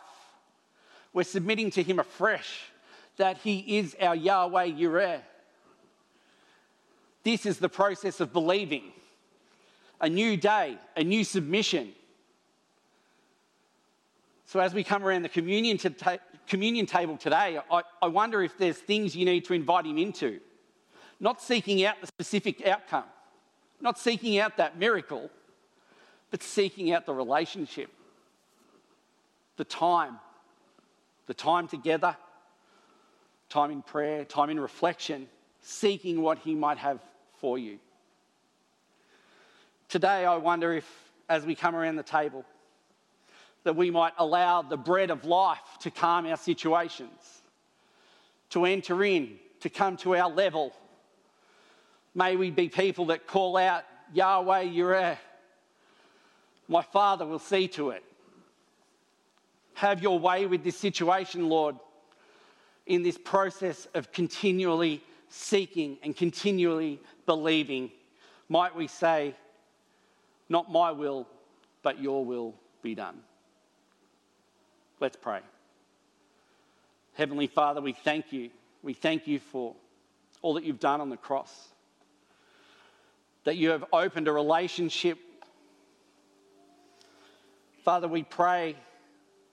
we're 1.14 1.24
submitting 1.24 1.72
to 1.72 1.84
Him 1.84 2.00
afresh 2.00 2.66
that 3.18 3.38
He 3.40 3.78
is 3.78 3.96
our 4.02 4.16
Yahweh 4.16 4.68
Yireh. 4.68 5.22
This 7.24 7.46
is 7.46 7.60
the 7.60 7.70
process 7.70 8.20
of 8.20 8.32
believing. 8.32 8.84
A 10.00 10.08
new 10.08 10.38
day, 10.38 10.78
a 10.96 11.04
new 11.04 11.24
submission. 11.24 11.92
So, 14.46 14.60
as 14.60 14.74
we 14.74 14.84
come 14.84 15.04
around 15.04 15.24
the 15.24 15.30
communion, 15.30 15.78
ta- 15.78 16.20
communion 16.48 16.86
table 16.86 17.18
today, 17.18 17.60
I, 17.70 17.82
I 18.02 18.08
wonder 18.08 18.42
if 18.44 18.58
there's 18.58 18.78
things 18.78 19.16
you 19.16 19.26
need 19.26 19.44
to 19.46 19.54
invite 19.54 19.86
Him 19.86 19.98
into. 19.98 20.40
Not 21.20 21.42
seeking 21.42 21.84
out 21.84 22.00
the 22.00 22.08
specific 22.08 22.66
outcome, 22.66 23.06
not 23.82 23.98
seeking 24.00 24.38
out 24.38 24.58
that 24.58 24.78
miracle, 24.78 25.32
but 26.30 26.44
seeking 26.44 26.94
out 26.94 27.06
the 27.06 27.14
relationship, 27.14 27.90
the 29.58 29.64
time, 29.64 30.20
the 31.26 31.34
time 31.34 31.68
together, 31.68 32.16
time 33.50 33.72
in 33.72 33.82
prayer, 33.82 34.26
time 34.26 34.50
in 34.50 34.60
reflection, 34.60 35.28
seeking 35.62 36.22
what 36.22 36.40
He 36.40 36.56
might 36.56 36.78
have 36.78 37.00
for 37.40 37.58
you. 37.58 37.80
Today, 39.90 40.26
I 40.26 40.36
wonder 40.36 40.74
if, 40.74 40.86
as 41.30 41.46
we 41.46 41.56
come 41.56 41.76
around 41.76 41.96
the 41.96 42.04
table, 42.04 42.46
that 43.64 43.76
we 43.76 43.92
might 43.92 44.14
allow 44.18 44.62
the 44.62 44.78
bread 44.78 45.12
of 45.12 45.26
life 45.26 45.78
to 45.82 45.92
calm 45.92 46.26
our 46.26 46.38
situations, 46.38 47.42
to 48.50 48.66
enter 48.66 49.04
in, 49.04 49.38
to 49.62 49.70
come 49.70 49.98
to 49.98 50.16
our 50.16 50.30
level. 50.30 50.74
May 52.14 52.36
we 52.36 52.52
be 52.52 52.70
people 52.70 53.08
that 53.08 53.28
call 53.28 53.58
out, 53.58 53.84
Yahweh 54.14 54.66
Yireh. 54.66 55.18
My 56.68 56.82
Father 56.82 57.26
will 57.26 57.40
see 57.40 57.68
to 57.70 57.92
it. 57.92 58.04
Have 59.76 60.02
your 60.02 60.20
way 60.20 60.46
with 60.46 60.64
this 60.64 60.78
situation, 60.78 61.50
Lord 61.50 61.76
in 62.88 63.04
this 63.04 63.18
process 63.18 63.88
of 63.94 64.12
continually 64.12 65.04
seeking 65.30 65.98
and 66.02 66.16
continually 66.16 67.00
believing, 67.26 67.92
might 68.50 68.76
we 68.76 68.88
say, 68.88 69.36
Not 70.50 70.72
my 70.72 70.92
will, 70.92 71.28
but 71.84 72.02
your 72.02 72.26
will 72.26 72.56
be 72.82 72.96
done. 72.96 73.20
Let's 75.00 75.18
pray. 75.18 75.42
Heavenly 77.14 77.48
Father, 77.48 77.82
we 77.82 77.94
thank 77.94 78.32
you. 78.32 78.50
We 78.82 78.94
thank 78.94 79.28
you 79.28 79.40
for 79.40 79.76
all 80.42 80.54
that 80.54 80.64
you've 80.64 80.80
done 80.80 81.02
on 81.02 81.10
the 81.10 81.18
cross, 81.18 81.68
that 83.44 83.58
you 83.58 83.72
have 83.72 83.84
opened 83.92 84.28
a 84.28 84.32
relationship. 84.32 85.20
Father, 87.84 88.08
we 88.08 88.24
pray 88.24 88.76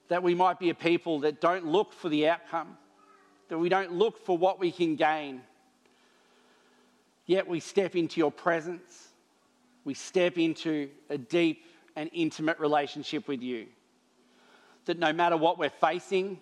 that 0.09 0.23
we 0.23 0.35
might 0.35 0.59
be 0.59 0.70
a 0.70 0.75
people 0.75 1.20
that 1.20 1.40
don't 1.40 1.66
look 1.66 1.92
for 1.92 2.09
the 2.09 2.29
outcome 2.29 2.77
that 3.48 3.59
we 3.59 3.68
don't 3.68 3.92
look 3.92 4.24
for 4.24 4.37
what 4.37 4.59
we 4.59 4.70
can 4.70 4.96
gain. 4.96 5.42
Yet 7.26 7.48
we 7.48 7.61
step 7.61 7.96
into 7.96 8.20
your 8.20 8.33
presence, 8.33 9.09
we 9.85 9.94
step 9.94 10.38
into 10.38 10.88
a 11.11 11.18
deep 11.18 11.64
and 11.96 12.11
intimate 12.12 12.59
relationship 12.59 13.28
with 13.28 13.42
you. 13.42 13.66
That 14.87 14.98
no 14.98 15.12
matter 15.12 15.37
what 15.37 15.59
we're 15.59 15.70
facing, 15.70 16.40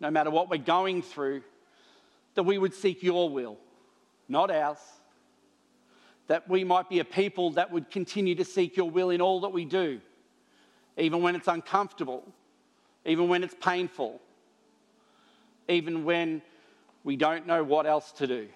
no 0.00 0.10
matter 0.10 0.30
what 0.30 0.50
we're 0.50 0.58
going 0.58 1.02
through, 1.02 1.42
that 2.34 2.42
we 2.42 2.58
would 2.58 2.74
seek 2.74 3.02
your 3.02 3.28
will, 3.28 3.56
not 4.28 4.50
ours. 4.50 4.78
That 6.26 6.48
we 6.48 6.64
might 6.64 6.88
be 6.88 6.98
a 6.98 7.04
people 7.04 7.50
that 7.52 7.70
would 7.70 7.90
continue 7.90 8.34
to 8.34 8.44
seek 8.44 8.76
your 8.76 8.90
will 8.90 9.10
in 9.10 9.20
all 9.20 9.40
that 9.42 9.50
we 9.50 9.64
do, 9.64 10.00
even 10.96 11.22
when 11.22 11.36
it's 11.36 11.48
uncomfortable, 11.48 12.24
even 13.04 13.28
when 13.28 13.44
it's 13.44 13.54
painful, 13.60 14.20
even 15.68 16.04
when 16.04 16.42
we 17.04 17.16
don't 17.16 17.46
know 17.46 17.62
what 17.62 17.86
else 17.86 18.12
to 18.12 18.26
do. 18.26 18.48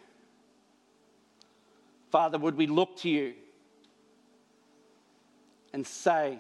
Father, 2.11 2.39
would 2.39 2.57
we 2.57 2.67
look 2.67 2.97
to 2.99 3.09
you 3.09 3.35
and 5.73 5.87
say, 5.87 6.39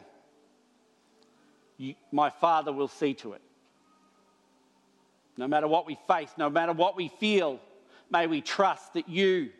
My 2.10 2.30
Father 2.30 2.72
will 2.72 2.88
see 2.88 3.14
to 3.14 3.34
it. 3.34 3.42
No 5.36 5.46
matter 5.46 5.68
what 5.68 5.86
we 5.86 5.96
face, 6.08 6.30
no 6.36 6.50
matter 6.50 6.72
what 6.72 6.96
we 6.96 7.08
feel, 7.08 7.60
may 8.10 8.26
we 8.26 8.40
trust 8.40 8.94
that 8.94 9.08
you 9.08 9.50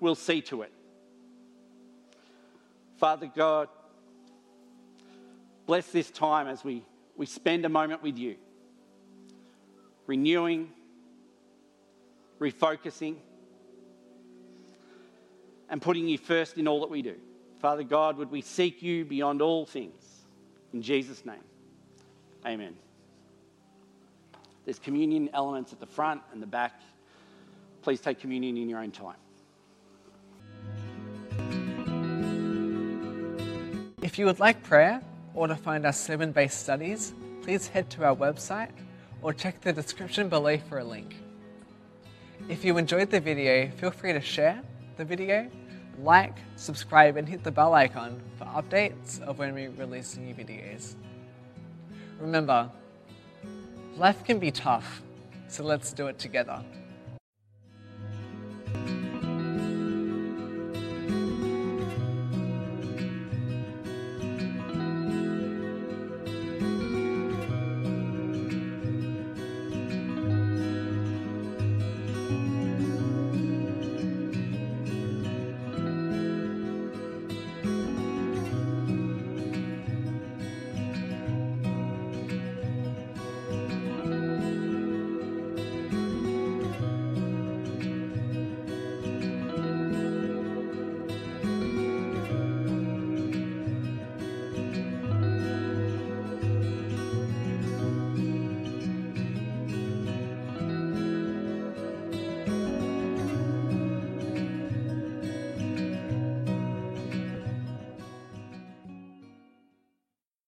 will 0.00 0.14
see 0.14 0.40
to 0.42 0.62
it. 0.62 0.72
Father 2.96 3.30
God, 3.34 3.68
bless 5.66 5.88
this 5.88 6.10
time 6.10 6.46
as 6.46 6.62
we, 6.62 6.84
we 7.16 7.26
spend 7.26 7.64
a 7.64 7.68
moment 7.68 8.02
with 8.02 8.16
you 8.16 8.36
renewing, 10.06 10.70
refocusing, 12.38 13.16
and 15.68 15.80
putting 15.80 16.06
you 16.06 16.18
first 16.18 16.58
in 16.58 16.68
all 16.68 16.80
that 16.80 16.90
we 16.90 17.02
do. 17.02 17.16
Father 17.60 17.82
God, 17.82 18.18
would 18.18 18.30
we 18.30 18.42
seek 18.42 18.82
you 18.82 19.04
beyond 19.04 19.40
all 19.40 19.64
things? 19.64 20.02
In 20.72 20.82
Jesus' 20.82 21.24
name, 21.24 21.36
amen. 22.46 22.74
There's 24.64 24.78
communion 24.78 25.30
elements 25.32 25.72
at 25.72 25.80
the 25.80 25.86
front 25.86 26.22
and 26.32 26.42
the 26.42 26.46
back. 26.46 26.80
Please 27.82 28.00
take 28.00 28.20
communion 28.20 28.56
in 28.56 28.68
your 28.68 28.80
own 28.80 28.90
time. 28.90 29.16
If 34.02 34.18
you 34.18 34.26
would 34.26 34.38
like 34.38 34.62
prayer 34.62 35.00
or 35.34 35.48
to 35.48 35.56
find 35.56 35.86
our 35.86 35.92
sermon 35.92 36.32
based 36.32 36.60
studies, 36.60 37.14
please 37.42 37.68
head 37.68 37.90
to 37.90 38.04
our 38.04 38.14
website 38.14 38.70
or 39.24 39.32
check 39.32 39.58
the 39.62 39.72
description 39.72 40.28
below 40.28 40.58
for 40.68 40.78
a 40.78 40.84
link. 40.84 41.16
If 42.46 42.62
you 42.62 42.76
enjoyed 42.76 43.10
the 43.10 43.20
video, 43.20 43.70
feel 43.70 43.90
free 43.90 44.12
to 44.12 44.20
share 44.20 44.60
the 44.98 45.04
video, 45.04 45.50
like, 45.98 46.36
subscribe, 46.56 47.16
and 47.16 47.26
hit 47.26 47.42
the 47.42 47.50
bell 47.50 47.72
icon 47.72 48.20
for 48.36 48.44
updates 48.44 49.22
of 49.22 49.38
when 49.38 49.54
we 49.54 49.68
release 49.68 50.18
new 50.18 50.34
videos. 50.34 50.94
Remember, 52.20 52.70
life 53.96 54.22
can 54.24 54.38
be 54.38 54.50
tough, 54.50 55.00
so 55.48 55.64
let's 55.64 55.94
do 55.94 56.08
it 56.08 56.18
together. 56.18 56.62